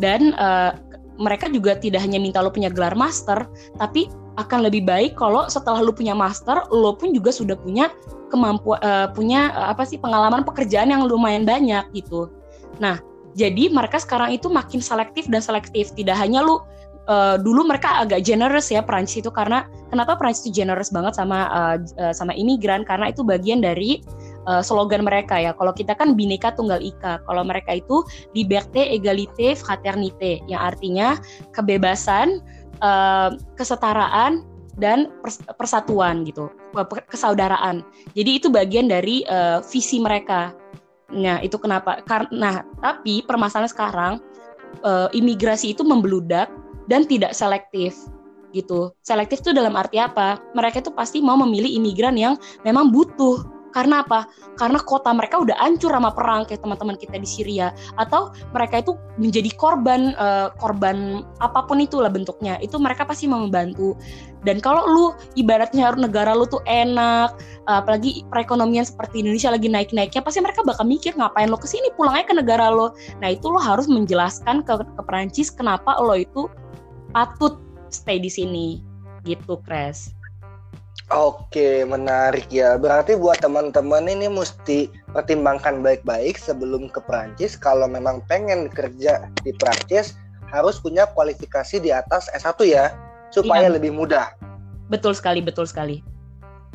Dan 0.00 0.32
uh, 0.40 0.72
mereka 1.20 1.52
juga 1.52 1.76
tidak 1.76 2.00
hanya 2.00 2.16
minta 2.16 2.40
lo 2.40 2.48
punya 2.48 2.72
gelar 2.72 2.96
master, 2.96 3.44
tapi 3.76 4.08
akan 4.40 4.64
lebih 4.64 4.88
baik 4.88 5.18
kalau 5.18 5.44
setelah 5.52 5.84
lo 5.84 5.92
punya 5.92 6.16
master, 6.16 6.64
lo 6.72 6.96
pun 6.96 7.12
juga 7.12 7.28
sudah 7.28 7.58
punya 7.60 7.92
kemampuan 8.32 8.78
uh, 8.80 9.10
punya 9.12 9.52
uh, 9.52 9.68
apa 9.74 9.84
sih 9.84 10.00
pengalaman 10.00 10.46
pekerjaan 10.46 10.88
yang 10.88 11.04
lumayan 11.04 11.44
banyak 11.44 11.84
gitu. 11.92 12.30
Nah, 12.78 13.02
jadi 13.34 13.68
mereka 13.68 13.98
sekarang 13.98 14.32
itu 14.32 14.46
makin 14.48 14.78
selektif 14.78 15.26
dan 15.26 15.42
selektif. 15.42 15.90
Tidak 15.92 16.14
hanya 16.14 16.40
lo 16.40 16.64
uh, 17.08 17.36
dulu 17.40 17.66
mereka 17.66 18.04
agak 18.04 18.22
generous 18.22 18.68
ya 18.70 18.84
Prancis 18.84 19.24
itu 19.24 19.32
karena 19.32 19.64
kenapa 19.88 20.14
Prancis 20.14 20.46
itu 20.46 20.62
generous 20.62 20.92
banget 20.92 21.16
sama 21.16 21.48
uh, 21.50 21.76
sama 22.14 22.36
imigran 22.36 22.84
karena 22.84 23.10
itu 23.10 23.24
bagian 23.24 23.64
dari 23.64 24.04
uh, 24.46 24.62
slogan 24.62 25.02
mereka 25.02 25.40
ya. 25.40 25.56
Kalau 25.56 25.72
kita 25.72 25.96
kan 25.96 26.14
bineka 26.14 26.54
tunggal 26.54 26.78
ika. 26.78 27.24
Kalau 27.24 27.42
mereka 27.42 27.80
itu 27.80 28.04
liberté, 28.36 28.88
égalité, 28.92 29.56
fraternité 29.56 30.44
yang 30.46 30.62
artinya 30.62 31.18
kebebasan, 31.56 32.44
uh, 32.84 33.34
kesetaraan 33.56 34.44
dan 34.78 35.10
persatuan 35.58 36.22
gitu, 36.22 36.54
kesaudaraan. 37.10 37.82
Jadi 38.14 38.30
itu 38.38 38.46
bagian 38.46 38.86
dari 38.86 39.26
uh, 39.26 39.58
visi 39.66 39.98
mereka. 39.98 40.54
Nah, 41.10 41.42
itu 41.42 41.58
kenapa? 41.58 41.98
Karena 42.06 42.62
tapi 42.78 43.26
permasalahan 43.26 43.72
sekarang 43.72 44.12
uh, 44.86 45.10
imigrasi 45.10 45.74
itu 45.74 45.82
membeludak 45.82 46.46
dan 46.88 47.04
tidak 47.04 47.36
selektif 47.36 47.94
gitu. 48.56 48.92
Selektif 49.04 49.44
itu 49.44 49.52
dalam 49.52 49.76
arti 49.76 50.00
apa? 50.00 50.40
Mereka 50.56 50.80
itu 50.80 50.90
pasti 50.92 51.20
mau 51.20 51.36
memilih 51.36 51.68
imigran 51.68 52.16
yang 52.16 52.34
memang 52.64 52.88
butuh 52.88 53.58
karena 53.68 54.00
apa? 54.00 54.24
Karena 54.56 54.80
kota 54.80 55.12
mereka 55.12 55.38
udah 55.44 55.56
hancur 55.60 55.92
sama 55.92 56.10
perang 56.10 56.48
kayak 56.48 56.64
teman-teman 56.64 56.96
kita 56.96 57.20
di 57.20 57.28
Syria 57.28 57.70
atau 58.00 58.32
mereka 58.56 58.80
itu 58.80 58.96
menjadi 59.20 59.52
korban 59.60 60.16
uh, 60.16 60.48
korban 60.56 61.22
apa 61.44 61.68
pun 61.68 61.78
itulah 61.78 62.08
bentuknya. 62.08 62.56
Itu 62.64 62.80
mereka 62.80 63.04
pasti 63.04 63.28
mau 63.28 63.44
membantu. 63.44 63.94
Dan 64.46 64.62
kalau 64.62 64.86
lu 64.86 65.04
ibaratnya 65.34 65.90
negara 65.98 66.32
lu 66.32 66.46
tuh 66.46 66.62
enak, 66.64 67.36
apalagi 67.66 68.22
perekonomian 68.30 68.86
seperti 68.86 69.20
Indonesia 69.20 69.50
lagi 69.50 69.68
naik-naiknya, 69.68 70.22
pasti 70.22 70.38
mereka 70.38 70.62
bakal 70.62 70.86
mikir 70.86 71.12
ngapain 71.18 71.50
lo 71.50 71.58
ke 71.58 71.66
sini 71.66 71.90
pulang 71.98 72.16
aja 72.16 72.32
ke 72.32 72.34
negara 72.38 72.70
lo. 72.70 72.94
Nah 73.20 73.34
itu 73.34 73.50
lo 73.50 73.58
harus 73.58 73.90
menjelaskan 73.90 74.62
ke, 74.62 74.78
ke 74.78 75.02
Perancis 75.04 75.50
kenapa 75.52 75.98
lo 75.98 76.14
itu 76.16 76.46
patut 77.12 77.56
stay 77.88 78.20
di 78.20 78.28
sini 78.28 78.82
gitu, 79.24 79.60
Kres. 79.64 80.12
Oke, 81.08 81.88
menarik 81.88 82.52
ya. 82.52 82.76
Berarti 82.76 83.16
buat 83.16 83.40
teman-teman 83.40 84.12
ini 84.12 84.28
mesti 84.28 84.92
pertimbangkan 85.16 85.80
baik-baik 85.80 86.36
sebelum 86.36 86.92
ke 86.92 87.00
Prancis. 87.08 87.56
Kalau 87.56 87.88
memang 87.88 88.20
pengen 88.28 88.68
kerja 88.68 89.24
di 89.40 89.56
Prancis, 89.56 90.20
harus 90.52 90.76
punya 90.76 91.08
kualifikasi 91.16 91.80
di 91.80 91.88
atas 91.88 92.28
S1 92.36 92.60
ya, 92.68 92.92
supaya 93.32 93.72
iya. 93.72 93.74
lebih 93.80 93.96
mudah. 93.96 94.36
Betul 94.92 95.16
sekali, 95.16 95.40
betul 95.40 95.64
sekali. 95.64 96.04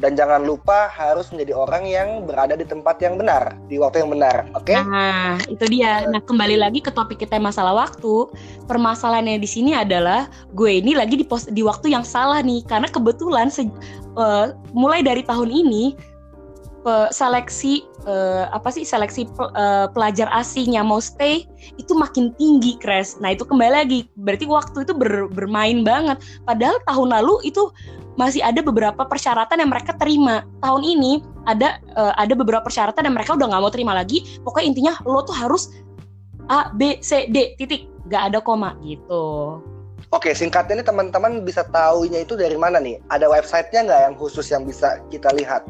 Dan 0.01 0.19
jangan 0.19 0.43
lupa 0.43 0.91
harus 0.91 1.31
menjadi 1.31 1.53
orang 1.55 1.83
yang 1.87 2.07
berada 2.27 2.59
di 2.59 2.67
tempat 2.67 2.99
yang 2.99 3.15
benar, 3.15 3.55
di 3.71 3.79
waktu 3.79 4.03
yang 4.03 4.11
benar, 4.11 4.49
oke? 4.51 4.67
Okay? 4.67 4.81
Nah, 4.81 5.39
itu 5.47 5.63
dia. 5.69 6.03
Nah, 6.09 6.19
kembali 6.19 6.59
lagi 6.59 6.83
ke 6.83 6.91
topik 6.91 7.23
kita 7.23 7.39
masalah 7.39 7.71
waktu. 7.71 8.27
Permasalahannya 8.67 9.39
di 9.39 9.47
sini 9.47 9.71
adalah 9.71 10.27
gue 10.57 10.81
ini 10.83 10.97
lagi 10.97 11.15
di 11.15 11.23
pos 11.23 11.47
di 11.47 11.63
waktu 11.63 11.93
yang 11.93 12.03
salah 12.03 12.43
nih, 12.43 12.65
karena 12.67 12.91
kebetulan 12.91 13.47
uh, 14.19 14.57
mulai 14.75 15.05
dari 15.05 15.23
tahun 15.23 15.47
ini 15.53 15.95
seleksi 17.15 17.87
uh, 18.03 18.51
apa 18.51 18.67
sih 18.67 18.83
seleksi 18.83 19.23
uh, 19.39 19.87
pelajar 19.95 20.27
asing 20.35 20.75
yang 20.75 20.91
mau 20.91 20.99
stay 20.99 21.47
itu 21.79 21.95
makin 21.95 22.35
tinggi 22.35 22.75
crash. 22.83 23.15
Nah 23.23 23.31
itu 23.31 23.47
kembali 23.47 23.71
lagi 23.71 23.99
berarti 24.19 24.43
waktu 24.43 24.83
itu 24.83 24.91
ber, 24.91 25.31
bermain 25.31 25.87
banget. 25.87 26.19
Padahal 26.43 26.75
tahun 26.83 27.15
lalu 27.15 27.47
itu 27.47 27.71
masih 28.13 28.45
ada 28.45 28.61
beberapa 28.61 29.03
persyaratan 29.05 29.61
yang 29.61 29.71
mereka 29.73 29.97
terima. 29.97 30.45
Tahun 30.61 30.81
ini 30.85 31.25
ada 31.49 31.81
uh, 31.97 32.13
ada 32.15 32.33
beberapa 32.37 32.63
persyaratan 32.63 33.09
yang 33.09 33.15
mereka 33.17 33.35
udah 33.35 33.47
nggak 33.49 33.61
mau 33.61 33.73
terima 33.73 33.93
lagi. 33.97 34.39
Pokoknya 34.45 34.67
intinya 34.69 34.93
lo 35.03 35.25
tuh 35.25 35.35
harus 35.35 35.73
A 36.51 36.69
B 36.75 36.99
C 36.99 37.31
D 37.31 37.55
titik, 37.55 37.87
nggak 38.11 38.33
ada 38.33 38.39
koma 38.43 38.75
gitu. 38.83 39.57
Oke, 40.11 40.35
singkatnya 40.35 40.83
ini 40.83 40.85
teman-teman 40.85 41.41
bisa 41.41 41.65
tahunya 41.73 42.27
itu 42.27 42.35
dari 42.37 42.53
mana 42.59 42.77
nih? 42.77 42.99
Ada 43.09 43.25
websitenya 43.31 43.87
nggak 43.87 44.01
yang 44.11 44.15
khusus 44.19 44.45
yang 44.51 44.67
bisa 44.67 45.01
kita 45.09 45.31
lihat? 45.33 45.65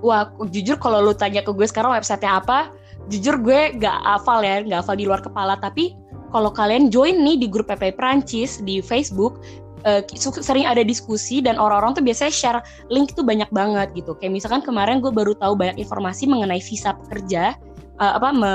Wah, 0.00 0.30
jujur 0.48 0.78
kalau 0.80 1.02
lu 1.02 1.12
tanya 1.12 1.44
ke 1.44 1.52
gue 1.52 1.66
sekarang 1.66 1.92
websitenya 1.92 2.40
apa, 2.40 2.72
jujur 3.12 3.36
gue 3.42 3.76
nggak 3.76 3.98
hafal 4.06 4.40
ya, 4.40 4.64
nggak 4.64 4.80
hafal 4.86 4.96
di 4.96 5.04
luar 5.04 5.20
kepala. 5.20 5.58
Tapi 5.60 5.92
kalau 6.32 6.48
kalian 6.48 6.88
join 6.88 7.20
nih 7.20 7.36
di 7.44 7.46
grup 7.50 7.68
PP 7.68 7.98
Prancis 7.98 8.62
di 8.64 8.80
Facebook, 8.80 9.44
uh, 9.84 10.02
sering 10.18 10.66
ada 10.66 10.82
diskusi 10.82 11.42
dan 11.42 11.58
orang-orang 11.58 11.98
tuh 11.98 12.04
biasanya 12.04 12.32
share 12.32 12.60
link 12.88 13.14
itu 13.14 13.22
banyak 13.22 13.48
banget 13.50 13.92
gitu. 13.96 14.16
Kayak 14.18 14.42
misalkan 14.42 14.62
kemarin 14.62 14.98
gue 15.02 15.10
baru 15.10 15.36
tahu 15.38 15.54
banyak 15.58 15.78
informasi 15.80 16.26
mengenai 16.26 16.62
visa 16.62 16.94
pekerja 16.94 17.56
uh, 18.02 18.12
apa 18.18 18.28
me, 18.34 18.54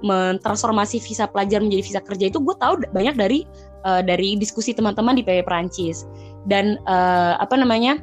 mentransformasi 0.00 1.02
visa 1.02 1.26
pelajar 1.28 1.60
menjadi 1.60 1.82
visa 1.82 2.00
kerja 2.00 2.30
itu 2.30 2.38
gue 2.40 2.56
tahu 2.58 2.80
banyak 2.94 3.14
dari 3.18 3.38
uh, 3.84 4.00
dari 4.00 4.38
diskusi 4.38 4.70
teman-teman 4.70 5.18
di 5.18 5.22
PP 5.26 5.44
Prancis 5.44 6.04
dan 6.48 6.80
uh, 6.86 7.36
apa 7.40 7.58
namanya 7.58 8.00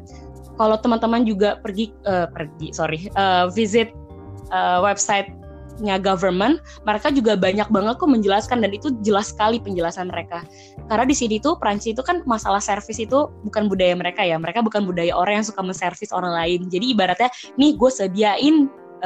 kalau 0.57 0.77
teman-teman 0.77 1.25
juga 1.25 1.57
pergi 1.62 1.93
uh, 2.05 2.29
pergi 2.29 2.73
sorry 2.73 3.10
uh, 3.17 3.49
visit 3.53 3.93
uh, 4.53 4.81
website 4.81 5.29
nya 5.77 6.01
government, 6.01 6.61
mereka 6.83 7.13
juga 7.13 7.37
banyak 7.37 7.69
banget 7.69 7.95
kok 8.01 8.09
menjelaskan 8.09 8.65
dan 8.65 8.71
itu 8.73 8.89
jelas 9.05 9.29
sekali 9.29 9.61
penjelasan 9.61 10.09
mereka. 10.09 10.41
Karena 10.89 11.05
di 11.05 11.15
sini 11.15 11.37
tuh 11.37 11.57
Prancis 11.61 11.93
itu 11.93 12.01
kan 12.01 12.25
masalah 12.25 12.61
servis 12.61 12.97
itu 12.97 13.29
bukan 13.45 13.69
budaya 13.69 13.93
mereka 13.93 14.25
ya, 14.25 14.41
mereka 14.41 14.65
bukan 14.65 14.85
budaya 14.89 15.13
orang 15.13 15.41
yang 15.41 15.47
suka 15.47 15.61
menservis 15.61 16.09
orang 16.09 16.33
lain. 16.33 16.65
Jadi 16.71 16.97
ibaratnya 16.97 17.29
nih 17.61 17.77
gue 17.77 17.89
sediain 17.93 18.55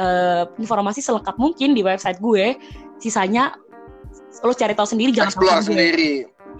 uh, 0.00 0.44
informasi 0.56 1.04
selengkap 1.04 1.36
mungkin 1.36 1.76
di 1.76 1.84
website 1.84 2.18
gue, 2.22 2.56
sisanya 3.02 3.52
lo 4.40 4.52
cari 4.56 4.72
tahu 4.72 4.88
sendiri 4.88 5.10
jangan 5.12 5.32
explore 5.32 5.62
sendiri. 5.64 6.10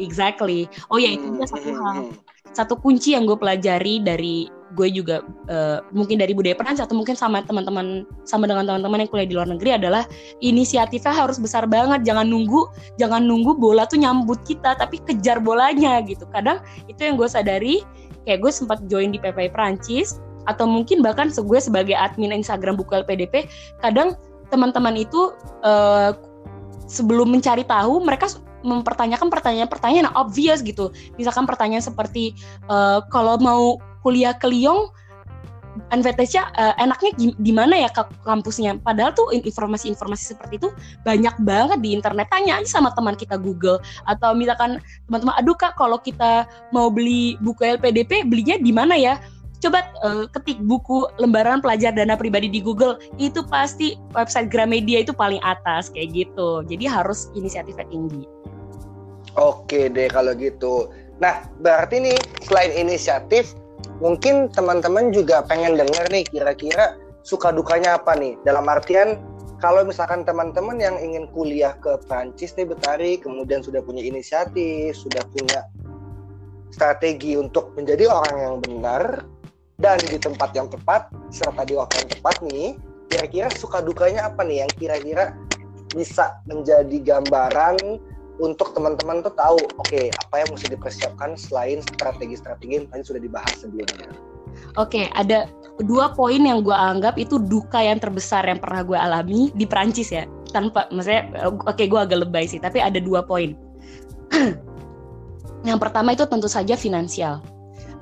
Exactly. 0.00 0.68
Oh 0.88 0.96
ya 0.96 1.12
itu 1.12 1.24
juga 1.36 1.46
satu 1.48 1.68
hmm, 1.68 1.80
hal. 1.80 1.96
Hmm, 1.96 2.08
hmm. 2.12 2.30
Satu 2.52 2.74
kunci 2.76 3.16
yang 3.16 3.24
gue 3.24 3.36
pelajari 3.36 4.04
dari 4.04 4.48
gue 4.72 4.88
juga 4.88 5.20
uh, 5.52 5.84
mungkin 5.92 6.16
dari 6.20 6.32
budaya 6.32 6.56
Perancis 6.56 6.84
atau 6.84 6.96
mungkin 6.96 7.14
sama 7.14 7.44
teman-teman 7.44 8.08
sama 8.24 8.48
dengan 8.48 8.64
teman-teman 8.64 9.04
yang 9.04 9.10
kuliah 9.10 9.28
di 9.28 9.36
luar 9.36 9.48
negeri 9.48 9.76
adalah 9.76 10.04
inisiatifnya 10.40 11.12
harus 11.12 11.36
besar 11.36 11.68
banget 11.68 12.02
jangan 12.08 12.26
nunggu 12.28 12.68
jangan 12.96 13.22
nunggu 13.24 13.56
bola 13.56 13.84
tuh 13.84 14.00
nyambut 14.00 14.40
kita 14.48 14.74
tapi 14.76 15.00
kejar 15.04 15.38
bolanya 15.38 16.00
gitu 16.04 16.24
kadang 16.32 16.60
itu 16.88 17.00
yang 17.04 17.20
gue 17.20 17.28
sadari 17.28 17.84
kayak 18.24 18.42
gue 18.42 18.52
sempat 18.52 18.78
join 18.88 19.12
di 19.12 19.18
PPI 19.20 19.52
Perancis 19.52 20.18
atau 20.50 20.66
mungkin 20.66 21.04
bahkan 21.04 21.30
gue 21.30 21.60
sebagai 21.62 21.94
admin 21.94 22.34
Instagram 22.34 22.74
buku 22.74 23.04
LPDP 23.04 23.46
kadang 23.78 24.18
teman-teman 24.50 24.98
itu 24.98 25.32
uh, 25.64 26.12
sebelum 26.90 27.30
mencari 27.32 27.64
tahu 27.64 28.02
mereka 28.04 28.28
mempertanyakan 28.62 29.28
pertanyaan-pertanyaan 29.28 30.14
obvious 30.14 30.62
gitu. 30.62 30.94
Misalkan 31.18 31.44
pertanyaan 31.44 31.82
seperti 31.82 32.38
uh, 32.70 33.02
kalau 33.10 33.36
mau 33.42 33.82
kuliah 34.02 34.34
ke 34.36 34.50
Lyon 34.50 34.90
NVTC 35.88 36.36
uh, 36.36 36.76
enaknya 36.76 37.32
di 37.40 37.52
mana 37.52 37.72
ya 37.80 37.88
ke 37.88 38.04
kampusnya? 38.28 38.76
Padahal 38.84 39.16
tuh 39.16 39.32
informasi-informasi 39.32 40.36
seperti 40.36 40.60
itu 40.60 40.68
banyak 41.00 41.32
banget 41.40 41.78
di 41.80 41.96
internet. 41.96 42.28
Tanya 42.28 42.60
aja 42.60 42.68
sama 42.68 42.92
teman 42.92 43.16
kita 43.16 43.40
Google 43.40 43.80
atau 44.04 44.36
misalkan 44.36 44.76
teman-teman, 45.08 45.32
aduh 45.40 45.56
kak 45.56 45.72
kalau 45.80 45.96
kita 45.96 46.44
mau 46.76 46.92
beli 46.92 47.40
buku 47.40 47.64
LPDP 47.64 48.28
belinya 48.28 48.60
di 48.60 48.68
mana 48.68 49.00
ya? 49.00 49.16
coba 49.62 49.86
uh, 50.02 50.26
ketik 50.34 50.58
buku 50.66 51.06
lembaran 51.22 51.62
pelajar 51.62 51.94
dana 51.94 52.18
pribadi 52.18 52.50
di 52.50 52.58
Google 52.58 52.98
itu 53.22 53.46
pasti 53.46 53.94
website 54.10 54.50
Gramedia 54.50 55.06
itu 55.06 55.14
paling 55.14 55.38
atas 55.46 55.86
kayak 55.94 56.10
gitu 56.26 56.66
jadi 56.66 56.90
harus 56.90 57.30
inisiatifnya 57.38 57.86
tinggi 57.86 58.26
oke 59.38 59.86
deh 59.94 60.10
kalau 60.10 60.34
gitu 60.34 60.90
nah 61.22 61.46
berarti 61.62 62.02
nih 62.02 62.18
selain 62.42 62.74
inisiatif 62.74 63.54
mungkin 64.02 64.50
teman-teman 64.50 65.14
juga 65.14 65.46
pengen 65.46 65.78
denger 65.78 66.10
nih 66.10 66.26
kira-kira 66.26 66.98
suka 67.22 67.54
dukanya 67.54 67.96
apa 68.02 68.18
nih? 68.18 68.34
Dalam 68.42 68.66
artian 68.66 69.22
kalau 69.62 69.86
misalkan 69.86 70.26
teman-teman 70.26 70.74
yang 70.82 70.98
ingin 70.98 71.30
kuliah 71.30 71.78
ke 71.78 71.94
Prancis 72.10 72.58
nih 72.58 72.66
Betari, 72.66 73.22
kemudian 73.22 73.62
sudah 73.62 73.78
punya 73.78 74.02
inisiatif, 74.02 74.98
sudah 74.98 75.22
punya 75.30 75.62
strategi 76.74 77.38
untuk 77.38 77.70
menjadi 77.78 78.10
orang 78.10 78.36
yang 78.42 78.54
benar 78.58 79.22
dan 79.78 80.10
di 80.10 80.18
tempat 80.18 80.50
yang 80.58 80.66
tepat 80.66 81.14
serta 81.30 81.62
di 81.62 81.78
waktu 81.78 82.02
yang 82.02 82.10
tepat 82.10 82.42
nih, 82.42 82.74
kira-kira 83.06 83.54
suka 83.54 83.78
dukanya 83.78 84.34
apa 84.34 84.42
nih 84.42 84.66
yang 84.66 84.72
kira-kira 84.74 85.30
bisa 85.94 86.42
menjadi 86.50 86.98
gambaran 86.98 88.02
untuk 88.42 88.74
teman-teman 88.74 89.22
tuh 89.22 89.30
tahu, 89.38 89.62
oke 89.78 89.86
okay, 89.86 90.10
apa 90.10 90.42
yang 90.42 90.50
mesti 90.50 90.74
dipersiapkan 90.74 91.38
selain 91.38 91.78
strategi-strategi 91.94 92.82
yang 92.82 92.86
tadi 92.90 93.02
sudah 93.06 93.22
dibahas 93.22 93.54
sebelumnya. 93.62 94.10
Oke, 94.76 95.06
okay, 95.06 95.06
ada 95.14 95.46
dua 95.86 96.12
poin 96.12 96.42
yang 96.42 96.60
gue 96.60 96.74
anggap 96.74 97.16
itu 97.16 97.38
duka 97.38 97.80
yang 97.80 98.02
terbesar 98.02 98.44
yang 98.44 98.58
pernah 98.58 98.82
gue 98.82 98.98
alami 98.98 99.48
di 99.54 99.64
Prancis 99.64 100.10
ya. 100.10 100.26
Tanpa, 100.50 100.90
maksudnya, 100.92 101.30
oke 101.48 101.70
okay, 101.72 101.86
gue 101.88 101.96
agak 101.96 102.18
lebay 102.28 102.44
sih, 102.44 102.60
tapi 102.60 102.82
ada 102.82 102.98
dua 102.98 103.24
poin. 103.24 103.54
yang 105.68 105.78
pertama 105.78 106.12
itu 106.12 106.26
tentu 106.26 106.50
saja 106.50 106.74
finansial. 106.74 107.40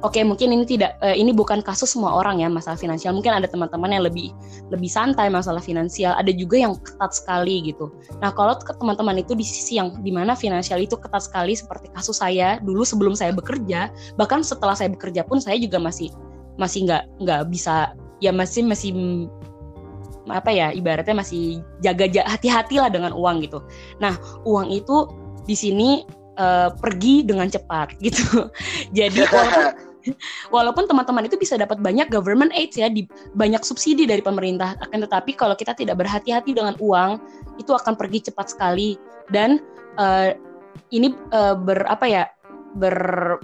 Oke, 0.01 0.17
okay, 0.17 0.25
mungkin 0.25 0.49
ini 0.49 0.65
tidak, 0.65 0.97
uh, 1.05 1.13
ini 1.13 1.29
bukan 1.29 1.61
kasus 1.61 1.93
semua 1.93 2.17
orang 2.17 2.41
ya 2.41 2.49
masalah 2.49 2.81
finansial. 2.81 3.13
Mungkin 3.13 3.37
ada 3.37 3.45
teman-teman 3.45 3.93
yang 3.93 4.05
lebih 4.09 4.33
lebih 4.73 4.89
santai 4.89 5.29
masalah 5.29 5.61
finansial. 5.61 6.17
Ada 6.17 6.33
juga 6.33 6.57
yang 6.57 6.73
ketat 6.81 7.13
sekali 7.13 7.69
gitu. 7.69 7.93
Nah, 8.25 8.33
kalau 8.33 8.57
teman-teman 8.57 9.21
itu 9.21 9.37
di 9.37 9.45
sisi 9.45 9.77
yang 9.77 10.01
di 10.01 10.09
mana 10.09 10.33
finansial 10.33 10.81
itu 10.81 10.97
ketat 10.97 11.29
sekali, 11.29 11.53
seperti 11.53 11.93
kasus 11.93 12.17
saya 12.17 12.57
dulu 12.65 12.81
sebelum 12.81 13.13
saya 13.13 13.37
bekerja, 13.37 13.93
bahkan 14.17 14.41
setelah 14.41 14.73
saya 14.73 14.89
bekerja 14.89 15.21
pun 15.21 15.37
saya 15.37 15.61
juga 15.61 15.77
masih 15.77 16.09
masih 16.57 16.89
nggak 16.89 17.05
nggak 17.21 17.43
bisa 17.53 17.93
ya 18.25 18.33
masih 18.33 18.65
masih 18.65 18.93
apa 20.29 20.49
ya 20.53 20.73
ibaratnya 20.73 21.17
masih 21.17 21.61
jaga 21.85 22.09
hati-hati 22.25 22.81
lah 22.81 22.89
dengan 22.89 23.13
uang 23.13 23.45
gitu. 23.45 23.61
Nah 24.01 24.17
uang 24.49 24.73
itu 24.73 25.09
di 25.45 25.57
sini 25.57 26.09
uh, 26.41 26.73
pergi 26.73 27.25
dengan 27.25 27.49
cepat 27.53 27.97
gitu. 28.01 28.49
Jadi 28.97 29.25
walaupun 29.29 29.67
walaupun 30.55 30.89
teman-teman 30.89 31.29
itu 31.29 31.37
bisa 31.37 31.57
dapat 31.61 31.79
banyak 31.81 32.09
government 32.09 32.53
aid 32.57 32.73
ya 32.75 32.89
di 32.89 33.07
banyak 33.37 33.61
subsidi 33.63 34.05
dari 34.05 34.21
pemerintah 34.21 34.77
akan 34.81 35.05
tetapi 35.07 35.37
kalau 35.37 35.55
kita 35.55 35.77
tidak 35.77 36.01
berhati-hati 36.01 36.57
dengan 36.57 36.75
uang 36.81 37.21
itu 37.61 37.73
akan 37.73 37.95
pergi 37.97 38.33
cepat 38.33 38.57
sekali 38.57 38.97
dan 39.31 39.61
uh, 40.01 40.33
ini 40.91 41.15
uh, 41.31 41.55
ber 41.55 41.87
apa 41.87 42.07
ya 42.07 42.25
ber 42.79 43.39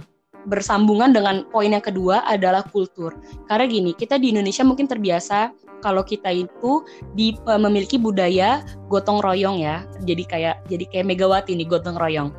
bersambungan 0.47 1.11
dengan 1.11 1.43
poin 1.51 1.75
yang 1.75 1.83
kedua 1.83 2.23
adalah 2.23 2.63
kultur. 2.71 3.11
Karena 3.51 3.67
gini, 3.67 3.91
kita 3.91 4.15
di 4.15 4.31
Indonesia 4.31 4.63
mungkin 4.63 4.87
terbiasa 4.87 5.51
kalau 5.83 6.01
kita 6.01 6.31
itu 6.31 6.87
di 7.13 7.35
uh, 7.45 7.59
memiliki 7.59 7.99
budaya 7.99 8.63
gotong 8.87 9.19
royong 9.19 9.59
ya. 9.59 9.83
Jadi 10.07 10.23
kayak 10.23 10.63
jadi 10.71 10.87
kayak 10.87 11.05
Megawati 11.13 11.53
nih 11.53 11.67
gotong 11.67 11.99
royong. 11.99 12.31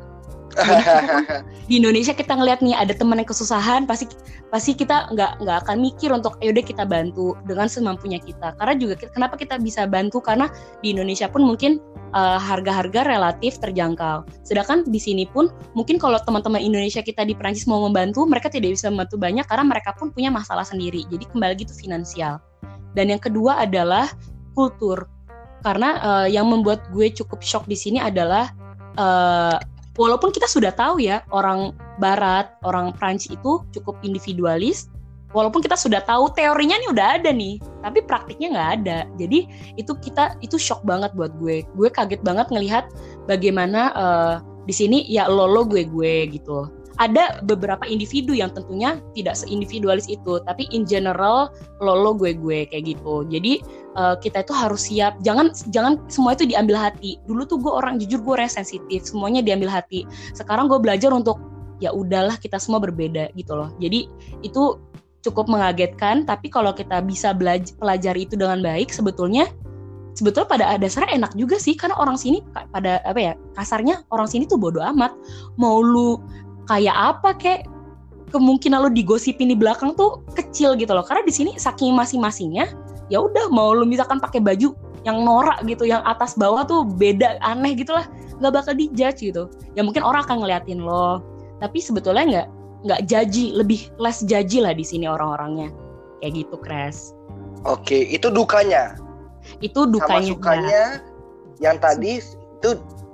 Di 1.69 1.79
Indonesia 1.79 2.13
kita 2.13 2.35
ngeliat 2.35 2.59
nih 2.63 2.75
ada 2.75 2.93
teman 2.95 3.21
yang 3.21 3.29
kesusahan 3.29 3.85
pasti 3.85 4.09
pasti 4.49 4.73
kita 4.73 5.13
nggak 5.13 5.45
nggak 5.45 5.57
akan 5.65 5.77
mikir 5.77 6.09
untuk 6.09 6.35
yaudah 6.41 6.65
kita 6.65 6.83
bantu 6.83 7.37
dengan 7.45 7.69
semampunya 7.69 8.17
kita. 8.17 8.57
Karena 8.57 8.73
juga 8.75 8.97
kenapa 9.09 9.37
kita 9.37 9.61
bisa 9.61 9.85
bantu? 9.85 10.19
Karena 10.19 10.49
di 10.81 10.93
Indonesia 10.93 11.29
pun 11.29 11.45
mungkin 11.45 11.77
uh, 12.13 12.39
harga-harga 12.41 13.05
relatif 13.05 13.61
terjangkau. 13.61 14.25
Sedangkan 14.45 14.85
di 14.87 14.97
sini 14.97 15.25
pun 15.29 15.49
mungkin 15.77 16.01
kalau 16.01 16.17
teman-teman 16.21 16.61
Indonesia 16.61 17.05
kita 17.05 17.25
di 17.25 17.37
Prancis 17.37 17.69
mau 17.69 17.85
membantu 17.85 18.25
mereka 18.25 18.49
tidak 18.49 18.75
bisa 18.77 18.89
membantu 18.89 19.21
banyak 19.21 19.45
karena 19.45 19.65
mereka 19.65 19.93
pun 19.95 20.09
punya 20.09 20.33
masalah 20.33 20.65
sendiri. 20.65 21.05
Jadi 21.09 21.29
kembali 21.29 21.53
gitu 21.61 21.73
finansial. 21.77 22.41
Dan 22.97 23.13
yang 23.13 23.21
kedua 23.21 23.61
adalah 23.61 24.09
kultur. 24.57 25.05
Karena 25.59 25.99
uh, 25.99 26.27
yang 26.27 26.47
membuat 26.47 26.87
gue 26.95 27.11
cukup 27.11 27.43
shock 27.43 27.67
di 27.67 27.75
sini 27.75 27.99
adalah 27.99 28.49
uh, 28.95 29.59
walaupun 29.99 30.31
kita 30.31 30.47
sudah 30.47 30.71
tahu 30.71 31.03
ya 31.03 31.21
orang 31.35 31.75
Barat, 31.99 32.55
orang 32.63 32.95
Prancis 32.95 33.35
itu 33.35 33.59
cukup 33.75 33.99
individualis, 34.07 34.87
walaupun 35.35 35.59
kita 35.59 35.75
sudah 35.75 35.99
tahu 36.07 36.31
teorinya 36.31 36.79
nih 36.79 36.89
udah 36.89 37.07
ada 37.19 37.29
nih, 37.35 37.59
tapi 37.83 37.99
praktiknya 38.07 38.55
nggak 38.55 38.71
ada. 38.81 38.99
Jadi 39.19 39.39
itu 39.75 39.91
kita 39.99 40.39
itu 40.39 40.55
shock 40.55 40.79
banget 40.87 41.11
buat 41.13 41.35
gue. 41.43 41.67
Gue 41.75 41.91
kaget 41.91 42.23
banget 42.23 42.47
ngelihat 42.47 42.87
bagaimana 43.27 43.91
uh, 43.93 44.35
di 44.63 44.71
sini 44.71 45.03
ya 45.11 45.27
lo 45.27 45.49
lo 45.49 45.67
gue 45.67 45.83
gue 45.83 46.31
gitu 46.31 46.78
ada 46.99 47.39
beberapa 47.47 47.87
individu 47.87 48.35
yang 48.35 48.51
tentunya 48.51 48.99
tidak 49.15 49.39
seindividualis 49.39 50.11
itu 50.11 50.43
tapi 50.43 50.67
in 50.75 50.83
general 50.83 51.47
lo 51.79 51.95
lo 51.95 52.11
gue 52.11 52.35
gue 52.35 52.67
kayak 52.67 52.95
gitu. 52.95 53.23
Jadi 53.31 53.63
uh, 53.95 54.19
kita 54.19 54.43
itu 54.43 54.51
harus 54.51 54.91
siap. 54.91 55.15
Jangan 55.23 55.55
jangan 55.71 56.03
semua 56.11 56.35
itu 56.35 56.43
diambil 56.43 56.75
hati. 56.75 57.15
Dulu 57.23 57.47
tuh 57.47 57.57
gue 57.63 57.71
orang 57.71 57.97
jujur 58.03 58.19
gue 58.19 58.35
sensitif 58.51 59.07
semuanya 59.07 59.39
diambil 59.39 59.71
hati. 59.71 60.03
Sekarang 60.35 60.67
gue 60.67 60.77
belajar 60.77 61.15
untuk 61.15 61.39
ya 61.79 61.95
udahlah 61.95 62.35
kita 62.35 62.59
semua 62.59 62.83
berbeda 62.83 63.31
gitu 63.39 63.55
loh. 63.55 63.71
Jadi 63.79 64.11
itu 64.43 64.75
cukup 65.23 65.47
mengagetkan 65.47 66.27
tapi 66.27 66.51
kalau 66.51 66.75
kita 66.75 66.99
bisa 66.99 67.31
belajar 67.31 67.71
pelajari 67.79 68.27
itu 68.27 68.39
dengan 68.39 68.63
baik 68.63 68.91
sebetulnya 68.91 69.47
sebetulnya 70.15 70.47
pada 70.47 70.65
dasarnya 70.75 71.15
enak 71.15 71.31
juga 71.39 71.55
sih. 71.55 71.79
Karena 71.79 71.95
orang 71.95 72.19
sini 72.19 72.43
pada 72.75 72.99
apa 73.07 73.19
ya 73.19 73.33
kasarnya 73.55 74.03
orang 74.11 74.27
sini 74.27 74.43
tuh 74.43 74.59
bodoh 74.59 74.83
amat. 74.83 75.15
Mau 75.55 75.79
lu 75.79 76.19
kayak 76.69 76.93
apa 76.93 77.33
kayak 77.35 77.61
kemungkinan 78.29 78.85
lo 78.85 78.89
digosipin 78.93 79.49
di 79.49 79.57
belakang 79.57 79.97
tuh 79.97 80.21
kecil 80.37 80.77
gitu 80.77 80.93
loh. 80.93 81.01
Karena 81.01 81.25
di 81.25 81.33
sini 81.33 81.57
saking 81.57 81.97
masing-masingnya 81.97 82.69
ya 83.09 83.17
udah 83.25 83.49
mau 83.49 83.73
lo 83.73 83.83
misalkan 83.89 84.21
pakai 84.21 84.37
baju 84.37 84.77
yang 85.01 85.25
norak 85.25 85.65
gitu 85.65 85.89
yang 85.89 86.05
atas 86.05 86.37
bawah 86.37 86.61
tuh 86.61 86.85
beda 86.85 87.41
aneh 87.41 87.73
gitulah 87.73 88.05
nggak 88.37 88.53
bakal 88.53 88.73
dijudge 88.77 89.25
gitu. 89.25 89.49
Ya 89.73 89.81
mungkin 89.81 90.05
orang 90.05 90.23
akan 90.29 90.45
ngeliatin 90.45 90.85
lo. 90.85 91.25
Tapi 91.57 91.81
sebetulnya 91.81 92.23
nggak 92.23 92.47
nggak 92.85 93.01
jaji 93.09 93.57
lebih 93.57 93.89
less 93.97 94.21
jaji 94.23 94.61
lah 94.61 94.77
di 94.77 94.85
sini 94.85 95.09
orang-orangnya. 95.09 95.73
Kayak 96.21 96.45
gitu 96.45 96.55
crash 96.61 97.17
oke 97.67 97.97
itu 98.07 98.27
dukanya. 98.31 98.95
Itu 99.59 99.89
dukanya. 99.89 100.23
sama 100.23 100.29
sukanya 100.29 100.83
yang 101.59 101.75
tadi 101.81 102.23
itu 102.23 102.69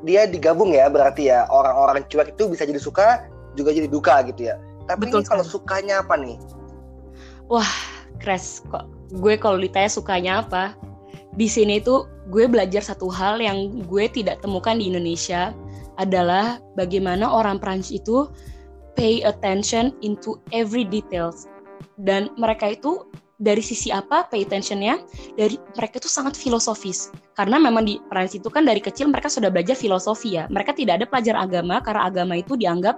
dia 0.06 0.30
digabung 0.30 0.76
ya 0.76 0.92
berarti 0.92 1.32
ya. 1.32 1.50
Orang-orang 1.50 2.06
cuek 2.12 2.36
itu 2.36 2.52
bisa 2.52 2.68
jadi 2.68 2.82
suka 2.82 3.26
juga 3.56 3.72
jadi 3.72 3.88
duka 3.90 4.22
gitu 4.30 4.52
ya. 4.52 4.56
Tapi 4.86 5.10
Betul, 5.10 5.26
ini 5.26 5.30
kalau 5.32 5.46
sukanya 5.48 6.06
apa 6.06 6.14
nih? 6.20 6.38
Wah, 7.50 7.72
crash 8.22 8.62
kok. 8.70 8.86
Gue 9.18 9.40
kalau 9.40 9.58
ditanya 9.58 9.90
sukanya 9.90 10.32
apa, 10.46 10.78
di 11.36 11.50
sini 11.50 11.82
tuh 11.84 12.08
gue 12.32 12.48
belajar 12.48 12.82
satu 12.82 13.12
hal 13.12 13.44
yang 13.44 13.84
gue 13.86 14.06
tidak 14.10 14.42
temukan 14.42 14.80
di 14.80 14.90
Indonesia 14.90 15.52
adalah 16.00 16.60
bagaimana 16.76 17.28
orang 17.28 17.60
Prancis 17.60 18.04
itu 18.04 18.28
pay 18.96 19.22
attention 19.24 19.92
into 20.00 20.40
every 20.56 20.88
details 20.88 21.48
dan 22.00 22.32
mereka 22.40 22.76
itu 22.76 23.04
dari 23.36 23.60
sisi 23.60 23.92
apa 23.92 24.32
pay 24.32 24.48
attentionnya 24.48 25.04
dari 25.36 25.60
mereka 25.76 26.00
itu 26.00 26.08
sangat 26.08 26.40
filosofis 26.40 27.12
karena 27.36 27.60
memang 27.60 27.84
di 27.84 28.00
Prancis 28.08 28.40
itu 28.40 28.48
kan 28.48 28.64
dari 28.64 28.80
kecil 28.80 29.12
mereka 29.12 29.28
sudah 29.28 29.52
belajar 29.52 29.76
filosofi 29.76 30.40
ya 30.40 30.48
mereka 30.48 30.72
tidak 30.72 31.04
ada 31.04 31.06
pelajaran 31.08 31.44
agama 31.44 31.84
karena 31.84 32.08
agama 32.08 32.40
itu 32.40 32.56
dianggap 32.56 32.96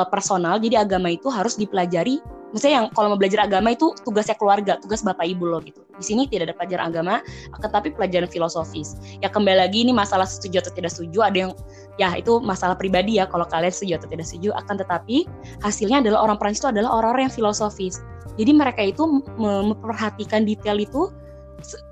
uh, 0.00 0.08
personal 0.08 0.56
jadi 0.56 0.80
agama 0.80 1.12
itu 1.12 1.28
harus 1.28 1.60
dipelajari. 1.60 2.24
Misalnya 2.50 2.82
yang 2.82 2.86
kalau 2.90 3.14
mau 3.14 3.18
belajar 3.20 3.46
agama 3.46 3.70
itu 3.70 3.94
tugasnya 4.02 4.34
keluarga 4.34 4.74
tugas 4.82 5.06
bapak 5.06 5.22
ibu 5.22 5.46
lo 5.46 5.62
gitu. 5.62 5.86
Di 5.94 6.02
sini 6.02 6.26
tidak 6.26 6.50
ada 6.50 6.54
pelajaran 6.58 6.84
agama 6.90 7.14
tetapi 7.62 7.94
pelajaran 7.94 8.26
filosofis. 8.26 8.98
Ya 9.22 9.30
kembali 9.30 9.54
lagi 9.54 9.86
ini 9.86 9.94
masalah 9.94 10.26
setuju 10.26 10.66
atau 10.66 10.74
tidak 10.74 10.90
setuju 10.90 11.22
ada 11.22 11.38
yang 11.46 11.52
ya 11.94 12.10
itu 12.18 12.42
masalah 12.42 12.74
pribadi 12.74 13.22
ya. 13.22 13.30
Kalau 13.30 13.46
kalian 13.46 13.70
setuju 13.70 14.02
atau 14.02 14.08
tidak 14.10 14.26
setuju 14.26 14.50
akan 14.58 14.82
tetapi 14.82 15.30
hasilnya 15.62 16.02
adalah 16.02 16.26
orang 16.26 16.42
Prancis 16.42 16.58
itu 16.66 16.74
adalah 16.74 16.90
orang-orang 16.90 17.30
yang 17.30 17.36
filosofis. 17.38 18.02
Jadi 18.34 18.50
mereka 18.50 18.82
itu 18.82 19.22
memperhatikan 19.38 20.42
detail 20.42 20.82
itu 20.82 21.06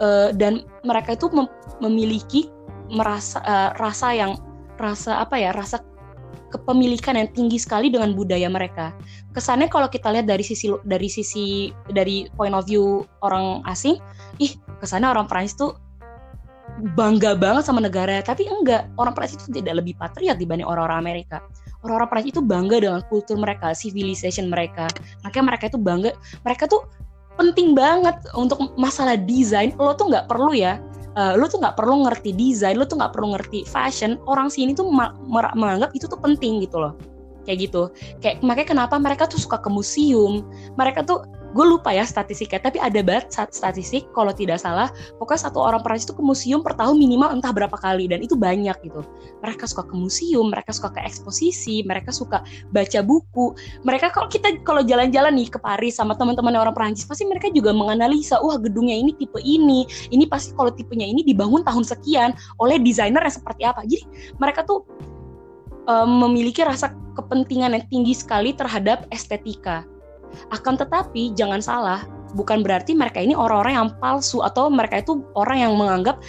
uh, 0.03 0.35
dan 0.35 0.67
mereka 0.83 1.15
itu 1.15 1.31
mem 1.31 1.47
memiliki 1.79 2.51
merasa 2.91 3.39
uh, 3.45 3.71
rasa 3.79 4.17
yang 4.17 4.33
rasa 4.81 5.23
apa 5.23 5.37
ya 5.37 5.51
rasa 5.53 5.83
kepemilikan 6.49 7.17
yang 7.17 7.29
tinggi 7.33 7.61
sekali 7.61 7.93
dengan 7.93 8.17
budaya 8.17 8.49
mereka. 8.49 8.97
Kesannya 9.37 9.69
kalau 9.69 9.89
kita 9.89 10.09
lihat 10.13 10.27
dari 10.27 10.45
sisi 10.45 10.73
dari 10.89 11.09
sisi 11.09 11.71
dari 11.93 12.29
point 12.35 12.57
of 12.57 12.65
view 12.65 13.05
orang 13.21 13.61
asing, 13.69 14.01
ih 14.41 14.57
kesannya 14.81 15.13
orang 15.13 15.29
Prancis 15.29 15.57
tuh 15.57 15.77
bangga 16.95 17.35
banget 17.35 17.67
sama 17.67 17.83
negara, 17.83 18.23
tapi 18.23 18.47
enggak. 18.49 18.89
Orang 18.97 19.13
Prancis 19.13 19.41
itu 19.45 19.61
tidak 19.61 19.85
lebih 19.85 19.99
patriot 19.99 20.39
dibanding 20.39 20.67
orang-orang 20.67 21.01
Amerika. 21.01 21.45
Orang-orang 21.85 22.09
Prancis 22.11 22.31
itu 22.35 22.43
bangga 22.43 22.77
dengan 22.81 23.01
kultur 23.07 23.37
mereka, 23.39 23.77
civilization 23.77 24.51
mereka. 24.51 24.89
Makanya 25.23 25.45
mereka 25.55 25.65
itu 25.71 25.79
bangga, 25.79 26.11
mereka 26.43 26.65
tuh 26.67 26.83
penting 27.39 27.73
banget 27.79 28.19
untuk 28.35 28.59
masalah 28.75 29.15
desain 29.15 29.71
lo 29.79 29.95
tuh 29.95 30.11
nggak 30.11 30.27
perlu 30.27 30.51
ya 30.59 30.83
uh, 31.19 31.35
lo 31.35 31.51
tuh 31.51 31.59
nggak 31.59 31.75
perlu 31.75 32.07
ngerti 32.07 32.31
desain 32.33 32.79
lo 32.79 32.87
tuh 32.87 33.03
nggak 33.03 33.13
perlu 33.13 33.35
ngerti 33.35 33.67
fashion. 33.67 34.17
Orang 34.31 34.49
sini 34.49 34.73
tuh 34.73 34.87
menganggap 35.59 35.91
itu 35.93 36.07
tuh 36.07 36.21
penting 36.23 36.63
gitu 36.63 36.79
loh. 36.79 36.95
Kayak 37.43 37.59
gitu. 37.69 37.83
Kayak 38.23 38.45
makanya 38.47 38.69
kenapa 38.79 38.95
mereka 39.03 39.27
tuh 39.27 39.41
suka 39.43 39.59
ke 39.59 39.67
museum? 39.73 40.47
Mereka 40.79 41.03
tuh 41.03 41.27
gue 41.49 41.65
lupa 41.65 41.97
ya 41.97 42.05
statistiknya 42.05 42.61
tapi 42.61 42.77
ada 42.77 43.01
banget 43.01 43.33
statistik 43.33 44.09
kalau 44.13 44.33
tidak 44.37 44.61
salah 44.61 44.93
pokoknya 45.17 45.49
satu 45.49 45.59
orang 45.65 45.81
Perancis 45.81 46.09
itu 46.09 46.15
ke 46.17 46.23
museum 46.25 46.61
per 46.61 46.77
tahun 46.77 47.01
minimal 47.01 47.41
entah 47.41 47.53
berapa 47.53 47.73
kali 47.81 48.05
dan 48.11 48.21
itu 48.21 48.37
banyak 48.37 48.77
gitu. 48.85 49.01
Mereka 49.41 49.65
suka 49.65 49.89
ke 49.89 49.95
museum 49.97 50.53
mereka 50.53 50.77
suka 50.77 50.93
ke 50.93 51.01
eksposisi 51.05 51.81
mereka 51.89 52.13
suka 52.13 52.45
baca 52.73 53.01
buku. 53.01 53.57
Mereka 53.85 54.13
kalau 54.13 54.29
kita 54.29 54.61
kalau 54.65 54.85
jalan-jalan 54.85 55.33
nih 55.37 55.49
ke 55.49 55.59
Paris 55.61 55.97
sama 55.97 56.13
teman-teman 56.21 56.53
orang 56.57 56.77
Perancis 56.77 57.09
pasti 57.09 57.25
mereka 57.25 57.49
juga 57.49 57.73
menganalisa 57.73 58.41
wah 58.45 58.61
gedungnya 58.61 58.97
ini 59.01 59.17
tipe 59.17 59.41
ini 59.41 59.89
ini 60.13 60.25
pasti 60.29 60.53
kalau 60.53 60.69
tipenya 60.69 61.09
ini 61.09 61.25
dibangun 61.25 61.65
tahun 61.65 61.85
sekian 61.85 62.37
oleh 62.61 62.77
desainer 62.77 63.25
yang 63.25 63.35
seperti 63.35 63.63
apa. 63.65 63.89
Jadi 63.89 64.05
mereka 64.37 64.69
tuh 64.69 64.85
um, 65.89 66.29
memiliki 66.29 66.61
rasa 66.61 66.93
kepentingan 67.17 67.75
yang 67.75 67.85
tinggi 67.89 68.15
sekali 68.15 68.55
terhadap 68.55 69.09
estetika 69.11 69.83
akan 70.51 70.75
tetapi 70.79 71.35
jangan 71.35 71.61
salah, 71.61 72.05
bukan 72.37 72.61
berarti 72.61 72.93
mereka 72.93 73.23
ini 73.23 73.33
orang-orang 73.33 73.75
yang 73.77 73.89
palsu 74.03 74.45
atau 74.45 74.69
mereka 74.69 75.01
itu 75.01 75.25
orang 75.39 75.65
yang 75.65 75.73
menganggap 75.79 76.21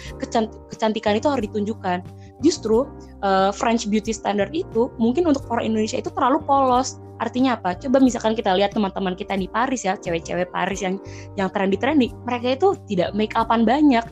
kecantikan 0.70 1.18
itu 1.18 1.28
harus 1.28 1.44
ditunjukkan. 1.50 2.04
Justru 2.40 2.88
uh, 3.20 3.52
French 3.52 3.84
beauty 3.88 4.16
standard 4.16 4.52
itu 4.56 4.88
mungkin 4.96 5.28
untuk 5.28 5.44
orang 5.52 5.68
Indonesia 5.72 6.00
itu 6.00 6.08
terlalu 6.12 6.40
polos. 6.44 6.96
Artinya 7.20 7.60
apa? 7.60 7.76
Coba 7.76 8.00
misalkan 8.00 8.32
kita 8.32 8.56
lihat 8.56 8.72
teman-teman 8.72 9.12
kita 9.12 9.36
di 9.36 9.44
Paris 9.44 9.84
ya, 9.84 9.92
cewek-cewek 10.00 10.48
Paris 10.48 10.80
yang 10.80 10.96
yang 11.36 11.52
trendy-trendy, 11.52 12.16
mereka 12.24 12.56
itu 12.56 12.68
tidak 12.88 13.12
make 13.12 13.36
upan 13.36 13.68
banyak. 13.68 14.04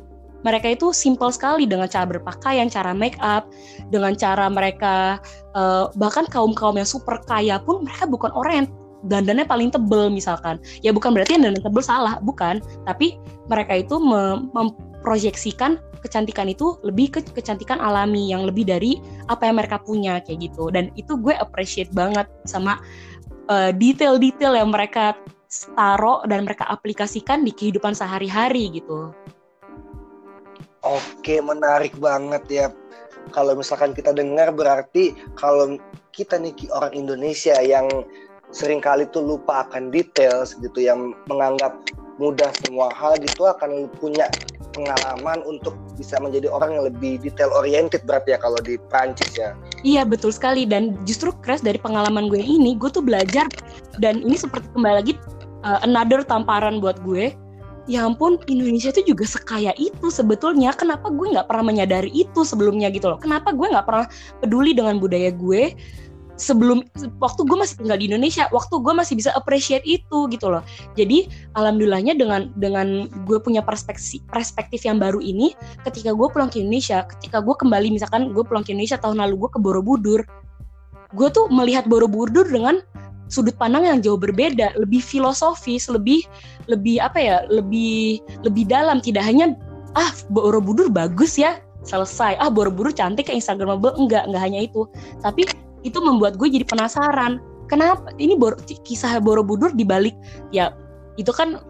Mereka 0.45 0.79
itu 0.79 0.95
simple 0.95 1.35
sekali 1.35 1.67
dengan 1.67 1.91
cara 1.91 2.07
berpakaian, 2.07 2.71
cara 2.71 2.95
make 2.95 3.19
up, 3.19 3.49
dengan 3.91 4.15
cara 4.15 4.47
mereka 4.47 5.19
uh, 5.57 5.91
bahkan 5.99 6.29
kaum-kaum 6.31 6.79
yang 6.79 6.87
super 6.87 7.19
kaya 7.27 7.59
pun 7.59 7.83
mereka 7.83 8.07
bukan 8.07 8.31
orang 8.37 8.55
yang 8.55 8.69
dandannya 9.07 9.47
paling 9.47 9.71
tebel 9.71 10.11
misalkan 10.11 10.59
ya 10.83 10.91
bukan 10.91 11.15
berarti 11.15 11.39
yang 11.39 11.51
dandan 11.51 11.63
tebel 11.63 11.85
salah 11.85 12.19
bukan 12.23 12.59
tapi 12.83 13.15
mereka 13.47 13.79
itu 13.79 13.99
mem 14.03 14.51
memproyeksikan 14.51 15.79
kecantikan 16.03 16.47
itu 16.51 16.79
lebih 16.87 17.11
ke 17.15 17.21
kecantikan 17.35 17.79
alami 17.83 18.31
yang 18.31 18.47
lebih 18.47 18.67
dari 18.67 18.99
apa 19.27 19.47
yang 19.47 19.59
mereka 19.59 19.79
punya 19.83 20.23
kayak 20.23 20.51
gitu 20.51 20.71
dan 20.71 20.91
itu 20.95 21.19
gue 21.19 21.35
appreciate 21.39 21.91
banget 21.95 22.27
sama 22.47 22.79
uh, 23.51 23.71
detail-detail 23.75 24.55
yang 24.55 24.71
mereka 24.71 25.15
taruh 25.75 26.23
dan 26.29 26.45
mereka 26.45 26.69
aplikasikan 26.69 27.43
di 27.43 27.53
kehidupan 27.57 27.97
sehari-hari 27.97 28.69
gitu. 28.69 29.11
Oke, 30.85 31.41
menarik 31.43 31.97
banget 31.99 32.45
ya. 32.49 32.67
Kalau 33.35 33.57
misalkan 33.57 33.93
kita 33.93 34.15
dengar 34.15 34.55
berarti 34.55 35.13
kalau 35.37 35.77
kita 36.15 36.41
nih 36.41 36.55
orang 36.73 36.93
Indonesia 36.97 37.57
yang 37.61 37.89
sering 38.51 38.81
kali 38.81 39.05
tuh 39.13 39.25
lupa 39.25 39.69
akan 39.69 39.93
detail 39.93 40.45
gitu 40.45 40.79
yang 40.81 41.13
menganggap 41.29 41.77
mudah 42.19 42.51
semua 42.67 42.91
hal 42.97 43.15
gitu 43.23 43.47
akan 43.47 43.87
punya 44.03 44.27
pengalaman 44.75 45.43
untuk 45.47 45.75
bisa 45.99 46.19
menjadi 46.23 46.51
orang 46.51 46.79
yang 46.79 46.85
lebih 46.87 47.19
detail 47.23 47.51
oriented 47.55 48.03
berarti 48.07 48.35
ya 48.35 48.39
kalau 48.39 48.59
di 48.63 48.79
Prancis 48.91 49.35
ya. 49.39 49.55
Iya 49.83 50.03
betul 50.07 50.35
sekali 50.35 50.67
dan 50.67 50.99
justru 51.07 51.35
crash 51.43 51.63
dari 51.63 51.79
pengalaman 51.79 52.31
gue 52.31 52.43
ini 52.43 52.75
gue 52.79 52.91
tuh 52.91 53.03
belajar 53.03 53.47
dan 54.03 54.23
ini 54.23 54.39
seperti 54.39 54.67
kembali 54.75 54.95
lagi 55.03 55.13
uh, 55.67 55.83
another 55.83 56.23
tamparan 56.23 56.79
buat 56.83 56.99
gue. 57.03 57.35
Ya 57.89 58.05
ampun 58.05 58.37
Indonesia 58.53 58.93
itu 58.93 59.17
juga 59.17 59.25
sekaya 59.25 59.73
itu 59.81 60.13
sebetulnya. 60.13 60.77
Kenapa 60.77 61.09
gue 61.09 61.33
nggak 61.33 61.49
pernah 61.49 61.73
menyadari 61.73 62.13
itu 62.13 62.45
sebelumnya 62.45 62.93
gitu 62.93 63.09
loh? 63.09 63.17
Kenapa 63.17 63.49
gue 63.57 63.65
nggak 63.65 63.87
pernah 63.89 64.07
peduli 64.45 64.77
dengan 64.77 65.01
budaya 65.01 65.33
gue? 65.33 65.73
Sebelum 66.39 66.87
waktu 67.19 67.41
gue 67.45 67.59
masih 67.59 67.77
tinggal 67.83 67.99
di 67.99 68.07
Indonesia 68.07 68.47
waktu 68.55 68.79
gue 68.79 68.95
masih 68.95 69.19
bisa 69.19 69.35
appreciate 69.35 69.83
itu 69.85 70.31
gitu 70.31 70.47
loh 70.49 70.63
jadi 70.95 71.27
alhamdulillahnya 71.59 72.15
dengan 72.15 72.55
dengan 72.57 73.11
gue 73.27 73.39
punya 73.43 73.61
perspektif 73.61 74.23
perspektif 74.31 74.87
yang 74.87 75.03
baru 75.03 75.19
ini 75.19 75.53
ketika 75.85 76.15
gue 76.15 76.29
pulang 76.31 76.49
ke 76.49 76.63
Indonesia 76.63 77.05
ketika 77.19 77.43
gue 77.43 77.55
kembali 77.59 77.93
misalkan 77.93 78.31
gue 78.31 78.45
pulang 78.47 78.63
ke 78.63 78.71
Indonesia 78.71 78.97
tahun 78.97 79.19
lalu 79.19 79.45
gue 79.45 79.51
ke 79.51 79.59
Borobudur 79.59 80.21
gue 81.13 81.29
tuh 81.35 81.51
melihat 81.51 81.91
Borobudur 81.91 82.47
dengan 82.47 82.79
sudut 83.29 83.55
pandang 83.61 83.85
yang 83.85 84.01
jauh 84.01 84.17
berbeda, 84.17 84.73
lebih 84.81 85.05
filosofis, 85.05 85.87
lebih 85.87 86.25
lebih 86.67 86.97
apa 86.99 87.21
ya, 87.21 87.37
lebih 87.53 88.25
lebih 88.43 88.65
dalam. 88.65 89.05
Tidak 89.05 89.21
hanya 89.21 89.53
ah 89.95 90.11
Borobudur 90.33 90.89
bagus 90.89 91.37
ya, 91.37 91.61
selesai. 91.85 92.41
Ah 92.41 92.49
Borobudur 92.49 92.93
cantik 92.93 93.29
kayak 93.29 93.45
Instagramable, 93.45 93.95
enggak, 94.01 94.25
enggak 94.27 94.43
hanya 94.43 94.61
itu. 94.65 94.89
Tapi 95.21 95.45
itu 95.87 95.99
membuat 96.03 96.39
gue 96.39 96.49
jadi 96.51 96.67
penasaran 96.67 97.43
kenapa 97.71 98.11
ini 98.19 98.35
Bor 98.35 98.57
kisah 98.87 99.21
Borobudur 99.23 99.75
dibalik 99.75 100.15
ya 100.51 100.75
itu 101.21 101.31
kan 101.35 101.61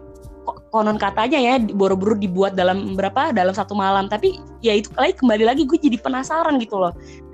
konon 0.73 0.97
katanya 0.97 1.37
ya 1.37 1.61
Borobudur 1.61 2.17
dibuat 2.17 2.57
dalam 2.57 2.97
berapa 2.97 3.33
dalam 3.35 3.53
satu 3.53 3.77
malam 3.77 4.09
tapi 4.09 4.39
ya 4.65 4.77
itu 4.77 4.89
lagi 4.97 5.13
kembali 5.19 5.43
lagi 5.45 5.63
gue 5.67 5.77
jadi 5.77 5.97
penasaran 6.01 6.57
gitu 6.57 6.79
loh 6.79 6.93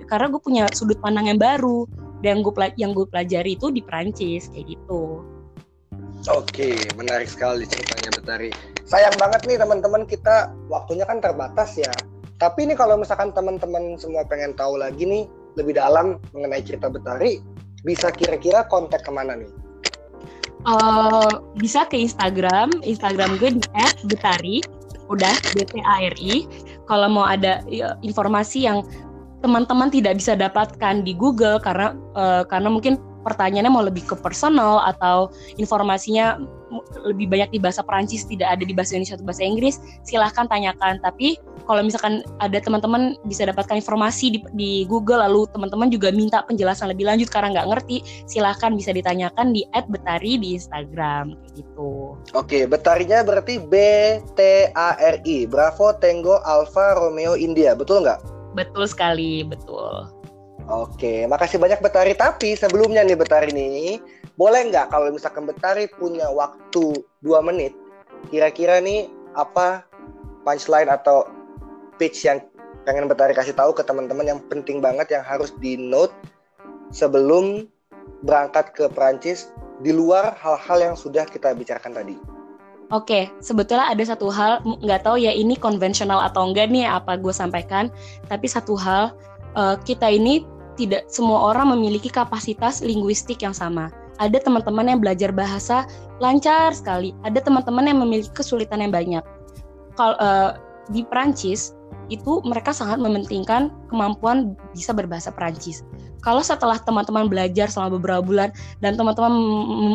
karena 0.10 0.30
gue 0.30 0.42
punya 0.42 0.64
sudut 0.74 1.00
pandang 1.02 1.32
yang 1.32 1.40
baru 1.42 1.90
dan 2.22 2.42
gue 2.42 2.54
yang 2.78 2.94
gue 2.94 3.06
pelajari 3.10 3.58
itu 3.58 3.70
di 3.70 3.82
Prancis 3.86 4.50
kayak 4.50 4.78
gitu. 4.78 5.22
Oke, 6.26 6.74
menarik 6.98 7.30
sekali 7.30 7.70
ceritanya 7.70 8.10
Betari. 8.18 8.50
Sayang 8.90 9.14
banget 9.22 9.46
nih 9.46 9.62
teman-teman 9.62 10.10
kita 10.10 10.50
waktunya 10.74 11.06
kan 11.06 11.22
terbatas 11.22 11.78
ya. 11.78 11.94
Tapi 12.42 12.66
ini 12.66 12.74
kalau 12.74 12.98
misalkan 12.98 13.30
teman-teman 13.30 13.94
semua 14.02 14.26
pengen 14.26 14.58
tahu 14.58 14.82
lagi 14.82 15.06
nih 15.06 15.30
lebih 15.56 15.80
dalam 15.80 16.20
mengenai 16.36 16.62
cerita 16.64 16.92
Betari, 16.92 17.40
bisa 17.84 18.12
kira-kira 18.12 18.68
kontak 18.68 19.04
ke 19.04 19.12
mana 19.12 19.40
nih? 19.40 19.52
Uh, 20.66 21.46
bisa 21.62 21.86
ke 21.86 21.94
Instagram, 22.00 22.74
Instagram 22.82 23.38
gue 23.38 23.62
di 23.62 23.64
@betari, 24.10 24.66
udah 25.14 25.38
B 25.54 25.62
T 25.62 25.78
A 25.86 26.10
R 26.10 26.16
I. 26.18 26.50
Kalau 26.90 27.08
mau 27.10 27.26
ada 27.26 27.62
ya, 27.70 27.94
informasi 28.02 28.66
yang 28.66 28.82
teman-teman 29.46 29.94
tidak 29.94 30.18
bisa 30.18 30.34
dapatkan 30.34 31.06
di 31.06 31.14
Google 31.14 31.62
karena 31.62 31.94
uh, 32.18 32.42
karena 32.50 32.74
mungkin 32.74 32.98
pertanyaannya 33.22 33.74
mau 33.74 33.86
lebih 33.86 34.10
ke 34.10 34.18
personal 34.18 34.82
atau 34.90 35.30
informasinya 35.62 36.42
lebih 37.04 37.30
banyak 37.30 37.50
di 37.54 37.60
bahasa 37.62 37.84
Perancis 37.84 38.26
tidak 38.26 38.56
ada 38.58 38.64
di 38.64 38.74
bahasa 38.74 38.96
Indonesia 38.96 39.16
atau 39.20 39.28
bahasa 39.28 39.44
Inggris 39.44 39.76
silahkan 40.08 40.48
tanyakan 40.50 41.00
tapi 41.04 41.38
kalau 41.66 41.82
misalkan 41.82 42.22
ada 42.40 42.58
teman-teman 42.62 43.18
bisa 43.26 43.46
dapatkan 43.50 43.82
informasi 43.82 44.38
di, 44.38 44.40
di 44.54 44.72
Google 44.86 45.26
lalu 45.26 45.50
teman-teman 45.50 45.90
juga 45.90 46.14
minta 46.14 46.46
penjelasan 46.46 46.94
lebih 46.94 47.10
lanjut 47.10 47.28
karena 47.34 47.52
nggak 47.52 47.68
ngerti 47.74 47.98
silahkan 48.30 48.74
bisa 48.78 48.94
ditanyakan 48.94 49.52
di 49.52 49.66
@betari 49.90 50.38
di 50.38 50.56
Instagram 50.58 51.34
gitu. 51.58 52.20
Oke, 52.38 52.70
betarinya 52.70 53.26
berarti 53.26 53.58
B 53.58 53.76
T 54.38 54.70
A 54.78 54.96
R 55.00 55.24
I 55.26 55.50
Bravo 55.50 55.96
Tango 55.98 56.40
Alpha 56.46 56.98
Romeo 57.00 57.34
India 57.34 57.74
betul 57.74 58.06
nggak? 58.06 58.22
Betul 58.56 58.88
sekali, 58.88 59.44
betul. 59.44 60.08
Oke, 60.66 61.30
makasih 61.30 61.62
banyak 61.62 61.78
Betari. 61.84 62.18
Tapi 62.18 62.58
sebelumnya 62.58 63.06
nih 63.06 63.20
Betari 63.20 63.54
nih, 63.54 64.02
boleh 64.36 64.68
nggak 64.72 64.92
kalau 64.92 65.12
misalkan 65.12 65.48
Betari 65.48 65.88
punya 65.96 66.28
waktu 66.32 67.04
dua 67.24 67.40
menit, 67.40 67.72
kira-kira 68.28 68.84
nih 68.84 69.08
apa 69.36 69.88
punchline 70.44 70.92
atau 70.92 71.28
pitch 71.96 72.28
yang 72.28 72.44
pengen 72.84 73.08
Betari 73.08 73.34
kasih 73.34 73.56
tahu 73.56 73.72
ke 73.72 73.82
teman-teman 73.82 74.28
yang 74.28 74.40
penting 74.52 74.84
banget 74.84 75.16
yang 75.16 75.24
harus 75.24 75.56
di 75.58 75.80
note 75.80 76.14
sebelum 76.92 77.66
berangkat 78.22 78.76
ke 78.76 78.86
Prancis 78.92 79.50
di 79.82 79.92
luar 79.92 80.36
hal-hal 80.40 80.94
yang 80.94 80.96
sudah 80.96 81.28
kita 81.28 81.52
bicarakan 81.52 81.96
tadi. 81.96 82.16
Oke, 82.94 83.34
sebetulnya 83.42 83.90
ada 83.90 84.04
satu 84.06 84.30
hal 84.30 84.62
nggak 84.62 85.02
tahu 85.10 85.18
ya 85.18 85.34
ini 85.34 85.58
konvensional 85.58 86.22
atau 86.22 86.46
enggak 86.46 86.70
nih 86.70 86.86
apa 86.86 87.18
gue 87.18 87.34
sampaikan, 87.34 87.90
tapi 88.30 88.46
satu 88.46 88.78
hal 88.78 89.10
uh, 89.58 89.74
kita 89.82 90.06
ini 90.06 90.46
tidak 90.78 91.10
semua 91.10 91.50
orang 91.50 91.74
memiliki 91.74 92.14
kapasitas 92.14 92.86
linguistik 92.86 93.42
yang 93.42 93.58
sama. 93.58 93.90
Ada 94.22 94.40
teman-teman 94.40 94.88
yang 94.88 95.00
belajar 95.04 95.36
bahasa 95.36 95.84
lancar 96.24 96.72
sekali, 96.72 97.12
ada 97.28 97.44
teman-teman 97.44 97.84
yang 97.88 98.00
memiliki 98.00 98.32
kesulitan 98.32 98.80
yang 98.80 98.94
banyak. 98.96 99.24
Kalau 100.00 100.16
uh, 100.20 100.56
di 100.92 101.04
Prancis 101.08 101.76
itu 102.14 102.38
mereka 102.46 102.70
sangat 102.70 103.02
mementingkan 103.02 103.74
kemampuan 103.90 104.54
bisa 104.72 104.94
berbahasa 104.94 105.34
Prancis. 105.34 105.82
Kalau 106.22 106.42
setelah 106.42 106.78
teman-teman 106.82 107.30
belajar 107.30 107.70
selama 107.70 108.02
beberapa 108.02 108.22
bulan 108.22 108.50
dan 108.82 108.98
teman-teman 108.98 109.34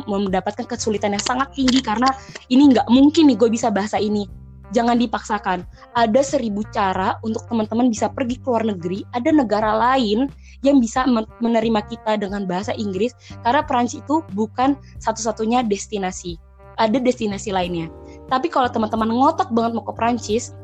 mendapatkan 0.07 0.67
kesulitan 0.67 1.15
yang 1.15 1.23
sangat 1.23 1.51
tinggi 1.55 1.83
karena 1.83 2.07
ini 2.51 2.71
nggak 2.71 2.87
mungkin 2.87 3.31
nih 3.31 3.39
gue 3.39 3.51
bisa 3.51 3.71
bahasa 3.71 3.99
ini, 3.99 4.27
jangan 4.71 4.99
dipaksakan. 4.99 5.67
Ada 5.99 6.23
seribu 6.23 6.63
cara 6.71 7.19
untuk 7.27 7.47
teman-teman 7.51 7.91
bisa 7.91 8.11
pergi 8.11 8.39
ke 8.39 8.47
luar 8.47 8.63
negeri. 8.67 9.03
Ada 9.15 9.31
negara 9.35 9.75
lain 9.75 10.31
yang 10.67 10.81
bisa 10.81 11.09
menerima 11.41 11.81
kita 11.89 12.21
dengan 12.21 12.45
bahasa 12.45 12.77
Inggris 12.77 13.17
karena 13.45 13.65
Perancis 13.65 14.05
itu 14.05 14.25
bukan 14.37 14.77
satu-satunya 15.01 15.65
destinasi. 15.67 16.37
ada 16.81 16.97
destinasi 16.97 17.53
lainnya. 17.53 17.93
Tapi 18.33 18.49
kalau 18.49 18.65
teman-teman 18.73 19.13
ngotot 19.13 19.53
banget 19.53 19.77
mau 19.77 19.85
ke 19.85 19.93
Prancis, 19.93 20.57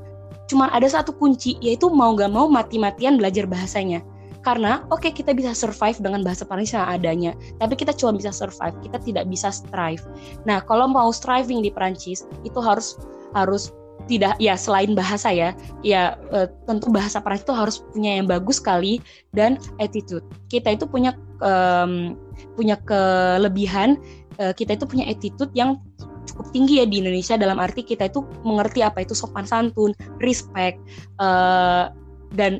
cuma 0.48 0.72
ada 0.72 0.88
satu 0.88 1.12
kunci 1.12 1.60
yaitu 1.60 1.92
mau 1.92 2.16
gak 2.16 2.32
mau 2.32 2.48
mati-matian 2.48 3.20
belajar 3.20 3.44
bahasanya. 3.44 4.00
Karena 4.40 4.80
oke 4.88 5.04
okay, 5.04 5.12
kita 5.12 5.36
bisa 5.36 5.52
survive 5.52 6.00
dengan 6.00 6.24
bahasa 6.24 6.48
Prancis 6.48 6.72
yang 6.72 6.88
adanya, 6.88 7.36
tapi 7.60 7.76
kita 7.76 7.92
cuma 7.92 8.16
bisa 8.16 8.32
survive, 8.32 8.72
kita 8.80 8.96
tidak 9.04 9.28
bisa 9.28 9.52
strive. 9.52 10.00
Nah, 10.48 10.64
kalau 10.64 10.88
mau 10.88 11.12
striving 11.12 11.60
di 11.60 11.68
Prancis 11.68 12.24
itu 12.48 12.64
harus 12.64 12.96
harus 13.36 13.76
tidak 14.06 14.38
ya 14.38 14.54
selain 14.54 14.94
bahasa 14.94 15.34
ya 15.34 15.50
ya 15.82 16.14
e, 16.30 16.46
tentu 16.66 16.90
bahasa 16.94 17.18
Prancis 17.18 17.42
itu 17.42 17.54
harus 17.54 17.76
punya 17.90 18.18
yang 18.22 18.26
bagus 18.30 18.62
sekali 18.62 19.02
dan 19.34 19.58
attitude. 19.82 20.22
Kita 20.46 20.74
itu 20.74 20.86
punya 20.86 21.14
um, 21.42 22.14
punya 22.54 22.78
kelebihan 22.86 23.98
uh, 24.40 24.54
kita 24.54 24.78
itu 24.78 24.86
punya 24.88 25.04
attitude 25.10 25.50
yang 25.52 25.80
cukup 26.26 26.50
tinggi 26.50 26.82
ya 26.82 26.86
di 26.86 27.00
Indonesia 27.00 27.38
dalam 27.38 27.58
arti 27.62 27.86
kita 27.86 28.10
itu 28.10 28.26
mengerti 28.42 28.82
apa 28.82 29.02
itu 29.06 29.14
sopan 29.14 29.46
santun 29.46 29.94
respect 30.18 30.82
uh, 31.22 31.94
dan 32.34 32.58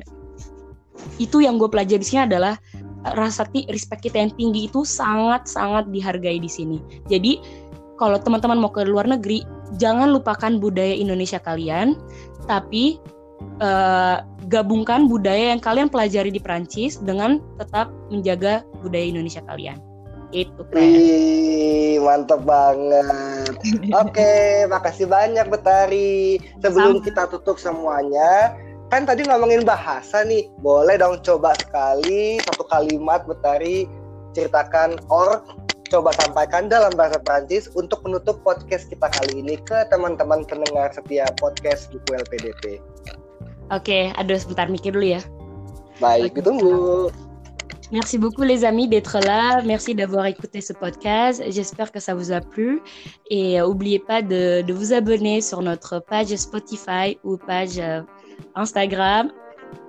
itu 1.21 1.43
yang 1.43 1.61
gue 1.61 1.69
pelajari 1.69 2.01
di 2.01 2.07
sini 2.07 2.25
adalah 2.25 2.57
rasa 3.13 3.45
respect 3.69 4.01
kita 4.03 4.17
yang 4.17 4.33
tinggi 4.33 4.67
itu 4.67 4.81
sangat 4.83 5.45
sangat 5.45 5.87
dihargai 5.93 6.41
di 6.41 6.49
sini. 6.49 6.81
Jadi 7.07 7.39
kalau 7.97 8.17
teman-teman 8.21 8.57
mau 8.61 8.71
ke 8.73 8.85
luar 8.85 9.09
negeri, 9.09 9.45
jangan 9.75 10.15
lupakan 10.15 10.55
budaya 10.63 10.95
Indonesia 10.95 11.43
kalian, 11.43 11.99
tapi 12.47 12.97
uh, 13.59 14.23
gabungkan 14.47 15.11
budaya 15.11 15.51
yang 15.51 15.61
kalian 15.61 15.91
pelajari 15.91 16.31
di 16.31 16.39
Prancis 16.39 16.97
dengan 17.03 17.43
tetap 17.59 17.91
menjaga 18.07 18.63
budaya 18.79 19.05
Indonesia 19.11 19.43
kalian. 19.43 19.77
Itu 20.35 20.67
Wih, 20.75 22.03
mantap 22.03 22.43
banget. 22.43 23.55
Oke, 24.03 24.67
makasih 24.67 25.07
banyak 25.07 25.47
Betari. 25.47 26.35
Sebelum 26.59 26.99
Sama. 26.99 27.05
kita 27.07 27.23
tutup 27.31 27.55
semuanya, 27.55 28.51
kan 28.91 29.07
tadi 29.07 29.23
ngomongin 29.23 29.63
bahasa 29.63 30.27
nih. 30.27 30.51
Boleh 30.59 30.99
dong 30.99 31.23
coba 31.23 31.55
sekali 31.55 32.43
satu 32.43 32.67
kalimat 32.67 33.23
Betari 33.23 33.87
ceritakan 34.35 34.99
or 35.07 35.39
coba 35.87 36.11
sampaikan 36.19 36.67
dalam 36.67 36.91
bahasa 36.93 37.17
Prancis 37.23 37.71
untuk 37.73 38.03
menutup 38.03 38.39
podcast 38.43 38.91
kita 38.91 39.07
kali 39.07 39.41
ini 39.41 39.55
ke 39.63 39.87
teman-teman 39.89 40.43
pendengar 40.43 40.91
setiap 40.91 41.31
podcast 41.39 41.89
buku 41.91 42.19
LPDP. 42.19 42.83
Oke, 43.71 44.11
aduh 44.15 44.39
sebentar 44.39 44.71
mikir 44.71 44.95
dulu 44.95 45.19
ya. 45.19 45.21
Baik, 45.99 46.31
okay. 46.31 46.43
ditunggu. 46.43 47.11
Merci 47.91 48.19
beaucoup 48.19 48.43
les 48.43 48.65
amis 48.67 48.87
d'être 48.87 49.19
là. 49.23 49.63
Merci 49.63 49.95
d'avoir 49.95 50.25
écouté 50.25 50.59
ce 50.59 50.73
podcast. 50.73 51.41
J'espère 51.47 51.91
que 51.91 51.99
ça 51.99 52.13
vous 52.13 52.33
a 52.33 52.41
plu. 52.41 52.81
Et 53.31 53.59
euh, 53.59 53.67
n'oubliez 53.67 53.99
pas 53.99 54.21
de, 54.21 54.61
de, 54.61 54.73
vous 54.73 54.91
abonner 54.91 55.39
sur 55.39 55.61
notre 55.61 55.99
page 55.99 56.35
Spotify 56.35 57.17
ou 57.23 57.37
page 57.37 57.79
euh, 57.79 58.01
Instagram. 58.55 59.31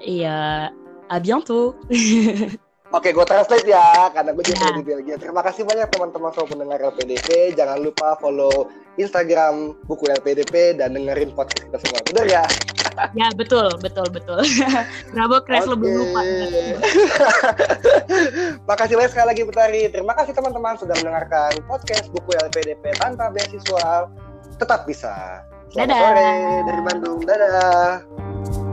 Et 0.00 0.28
euh, 0.28 0.66
à 1.08 1.20
bientôt. 1.20 1.74
Oke, 2.88 3.12
gue 3.12 3.26
translate 3.28 3.68
ya, 3.68 4.08
karena 4.16 4.32
gue 4.32 4.44
juga 4.48 4.72
di 4.72 4.80
Belgia. 4.80 5.20
Terima 5.20 5.44
kasih 5.44 5.68
banyak 5.68 5.92
teman-teman 5.92 6.32
semua 6.32 6.48
pendengar 6.48 6.78
LPDP. 6.80 7.52
Jangan 7.52 7.84
lupa 7.84 8.16
follow 8.16 8.72
Instagram 8.96 9.76
buku 9.84 10.08
LPDP 10.08 10.80
dan 10.80 10.96
dengerin 10.96 11.36
podcast 11.36 11.68
kita 11.68 11.76
semua. 11.84 12.00
Bener 12.08 12.26
ya? 12.32 12.44
Ya, 13.12 13.28
betul, 13.36 13.68
betul, 13.84 14.08
betul. 14.08 14.40
Bravo, 15.12 15.36
Crash, 15.44 15.68
okay. 15.68 15.72
lebih 15.76 15.90
lupa. 16.00 16.20
Makasih 18.72 18.96
banyak 18.96 19.12
sekali 19.12 19.26
lagi, 19.36 19.42
Putari. 19.44 19.82
Terima 19.92 20.16
kasih 20.16 20.32
teman-teman 20.32 20.80
sudah 20.80 20.96
mendengarkan 21.04 21.60
podcast 21.68 22.08
buku 22.08 22.40
LPDP 22.40 22.96
tanpa 22.96 23.28
beasiswa. 23.28 24.08
Tetap 24.56 24.88
bisa. 24.88 25.44
Selamat 25.68 25.92
Dadah. 25.92 26.00
sore 26.00 26.30
dari 26.64 26.82
Bandung. 26.88 27.20
Dadah. 27.28 28.67